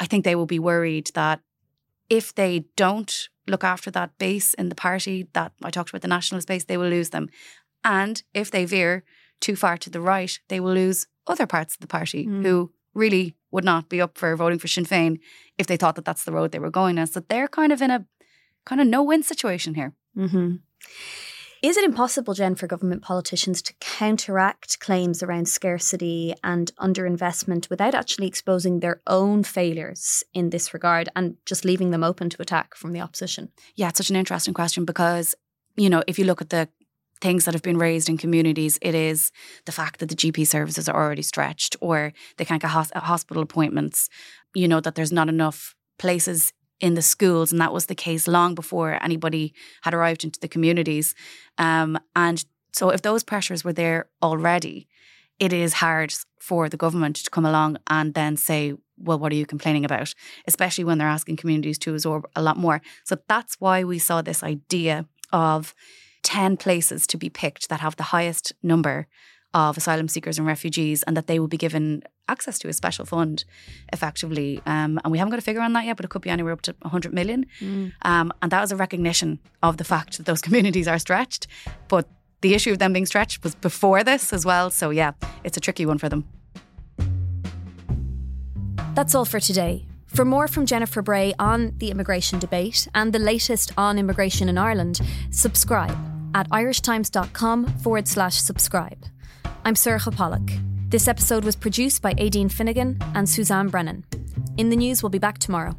I 0.00 0.06
think 0.06 0.24
they 0.24 0.34
will 0.34 0.44
be 0.44 0.58
worried 0.58 1.12
that 1.14 1.40
if 2.10 2.34
they 2.34 2.64
don't 2.74 3.28
look 3.46 3.62
after 3.62 3.92
that 3.92 4.18
base 4.18 4.54
in 4.54 4.70
the 4.70 4.74
party 4.74 5.28
that 5.34 5.52
I 5.62 5.70
talked 5.70 5.90
about, 5.90 6.02
the 6.02 6.08
nationalist 6.08 6.48
base, 6.48 6.64
they 6.64 6.76
will 6.76 6.88
lose 6.88 7.10
them. 7.10 7.28
And 7.84 8.24
if 8.34 8.50
they 8.50 8.64
veer 8.64 9.04
too 9.38 9.54
far 9.54 9.76
to 9.76 9.90
the 9.90 10.00
right, 10.00 10.36
they 10.48 10.58
will 10.58 10.74
lose 10.74 11.06
other 11.28 11.46
parts 11.46 11.74
of 11.74 11.80
the 11.80 11.86
party 11.86 12.26
mm. 12.26 12.42
who 12.42 12.72
really 12.92 13.36
would 13.56 13.64
not 13.64 13.88
be 13.88 14.02
up 14.02 14.18
for 14.18 14.36
voting 14.36 14.58
for 14.58 14.68
Sinn 14.68 14.84
Féin 14.84 15.18
if 15.56 15.66
they 15.66 15.78
thought 15.78 15.94
that 15.94 16.04
that's 16.04 16.24
the 16.24 16.30
road 16.30 16.52
they 16.52 16.58
were 16.58 16.70
going 16.70 16.98
on. 16.98 17.06
So 17.06 17.20
they're 17.20 17.48
kind 17.48 17.72
of 17.72 17.80
in 17.80 17.90
a 17.90 18.04
kind 18.66 18.82
of 18.82 18.86
no 18.86 19.02
win 19.02 19.22
situation 19.22 19.74
here. 19.74 19.94
Mm-hmm. 20.14 20.56
Is 21.62 21.78
it 21.78 21.84
impossible, 21.84 22.34
Jen, 22.34 22.54
for 22.54 22.66
government 22.66 23.00
politicians 23.00 23.62
to 23.62 23.72
counteract 23.80 24.78
claims 24.78 25.22
around 25.22 25.48
scarcity 25.48 26.34
and 26.44 26.70
underinvestment 26.78 27.70
without 27.70 27.94
actually 27.94 28.26
exposing 28.26 28.80
their 28.80 29.00
own 29.06 29.42
failures 29.42 30.22
in 30.34 30.50
this 30.50 30.74
regard 30.74 31.08
and 31.16 31.36
just 31.46 31.64
leaving 31.64 31.92
them 31.92 32.04
open 32.04 32.28
to 32.28 32.42
attack 32.42 32.74
from 32.74 32.92
the 32.92 33.00
opposition? 33.00 33.50
Yeah, 33.74 33.88
it's 33.88 33.96
such 33.96 34.10
an 34.10 34.16
interesting 34.16 34.52
question 34.52 34.84
because, 34.84 35.34
you 35.76 35.88
know, 35.88 36.04
if 36.06 36.18
you 36.18 36.26
look 36.26 36.42
at 36.42 36.50
the 36.50 36.68
things 37.20 37.44
that 37.44 37.54
have 37.54 37.62
been 37.62 37.78
raised 37.78 38.08
in 38.08 38.18
communities, 38.18 38.78
it 38.82 38.94
is 38.94 39.32
the 39.64 39.72
fact 39.72 40.00
that 40.00 40.08
the 40.08 40.16
GP 40.16 40.46
services 40.46 40.88
are 40.88 40.96
already 40.96 41.22
stretched 41.22 41.76
or 41.80 42.12
they 42.36 42.44
can't 42.44 42.62
get 42.62 42.70
hospital 42.70 43.42
appointments, 43.42 44.08
you 44.54 44.68
know, 44.68 44.80
that 44.80 44.94
there's 44.94 45.12
not 45.12 45.28
enough 45.28 45.74
places 45.98 46.52
in 46.80 46.94
the 46.94 47.02
schools. 47.02 47.52
And 47.52 47.60
that 47.60 47.72
was 47.72 47.86
the 47.86 47.94
case 47.94 48.28
long 48.28 48.54
before 48.54 49.02
anybody 49.02 49.54
had 49.82 49.94
arrived 49.94 50.24
into 50.24 50.40
the 50.40 50.48
communities. 50.48 51.14
Um, 51.58 51.98
and 52.14 52.44
so 52.72 52.90
if 52.90 53.02
those 53.02 53.24
pressures 53.24 53.64
were 53.64 53.72
there 53.72 54.08
already, 54.22 54.86
it 55.38 55.52
is 55.52 55.74
hard 55.74 56.12
for 56.38 56.68
the 56.68 56.76
government 56.76 57.16
to 57.16 57.30
come 57.30 57.46
along 57.46 57.78
and 57.88 58.14
then 58.14 58.36
say, 58.36 58.74
well, 58.98 59.18
what 59.18 59.32
are 59.32 59.36
you 59.36 59.46
complaining 59.46 59.84
about? 59.84 60.14
Especially 60.46 60.84
when 60.84 60.98
they're 60.98 61.08
asking 61.08 61.36
communities 61.36 61.78
to 61.78 61.92
absorb 61.92 62.26
a 62.34 62.42
lot 62.42 62.56
more. 62.56 62.80
So 63.04 63.16
that's 63.28 63.56
why 63.58 63.84
we 63.84 63.98
saw 63.98 64.22
this 64.22 64.42
idea 64.42 65.06
of 65.32 65.74
10 66.26 66.56
places 66.56 67.06
to 67.06 67.16
be 67.16 67.30
picked 67.30 67.68
that 67.68 67.78
have 67.78 67.94
the 67.94 68.02
highest 68.02 68.52
number 68.60 69.06
of 69.54 69.76
asylum 69.76 70.08
seekers 70.08 70.38
and 70.38 70.46
refugees 70.46 71.04
and 71.04 71.16
that 71.16 71.28
they 71.28 71.38
will 71.38 71.46
be 71.46 71.56
given 71.56 72.02
access 72.26 72.58
to 72.58 72.68
a 72.68 72.72
special 72.72 73.06
fund 73.06 73.44
effectively. 73.92 74.60
Um, 74.66 75.00
and 75.04 75.12
we 75.12 75.18
haven't 75.18 75.30
got 75.30 75.38
a 75.38 75.42
figure 75.42 75.62
on 75.62 75.72
that 75.74 75.84
yet, 75.84 75.96
but 75.96 76.04
it 76.04 76.08
could 76.08 76.22
be 76.22 76.30
anywhere 76.30 76.52
up 76.52 76.62
to 76.62 76.74
100 76.82 77.14
million. 77.14 77.46
Mm. 77.60 77.92
Um, 78.02 78.32
and 78.42 78.50
that 78.50 78.60
was 78.60 78.72
a 78.72 78.76
recognition 78.76 79.38
of 79.62 79.76
the 79.76 79.84
fact 79.84 80.16
that 80.16 80.26
those 80.26 80.40
communities 80.46 80.88
are 80.88 80.98
stretched. 80.98 81.46
But 81.86 82.08
the 82.40 82.54
issue 82.54 82.72
of 82.72 82.80
them 82.80 82.92
being 82.92 83.06
stretched 83.06 83.44
was 83.44 83.54
before 83.54 84.02
this 84.02 84.32
as 84.32 84.44
well. 84.44 84.70
So, 84.70 84.90
yeah, 84.90 85.12
it's 85.44 85.56
a 85.56 85.60
tricky 85.60 85.86
one 85.86 85.98
for 85.98 86.08
them. 86.08 86.24
That's 88.96 89.14
all 89.14 89.24
for 89.24 89.38
today. 89.38 89.86
For 90.08 90.24
more 90.24 90.48
from 90.48 90.66
Jennifer 90.66 91.02
Bray 91.02 91.34
on 91.38 91.74
the 91.78 91.92
immigration 91.92 92.40
debate 92.40 92.88
and 92.96 93.12
the 93.12 93.20
latest 93.20 93.72
on 93.76 93.96
immigration 93.96 94.48
in 94.48 94.58
Ireland, 94.58 95.00
subscribe 95.30 96.15
at 96.36 96.48
irishtimes.com 96.50 97.66
forward 97.78 98.06
slash 98.06 98.34
subscribe. 98.34 99.02
I'm 99.64 99.74
Sorcha 99.74 100.12
Pollak. 100.14 100.60
This 100.90 101.08
episode 101.08 101.44
was 101.44 101.56
produced 101.56 102.02
by 102.02 102.12
Aideen 102.14 102.52
Finnegan 102.52 102.98
and 103.14 103.26
Suzanne 103.28 103.68
Brennan. 103.68 104.04
In 104.58 104.68
the 104.68 104.76
news, 104.76 105.02
we'll 105.02 105.10
be 105.10 105.18
back 105.18 105.38
tomorrow. 105.38 105.76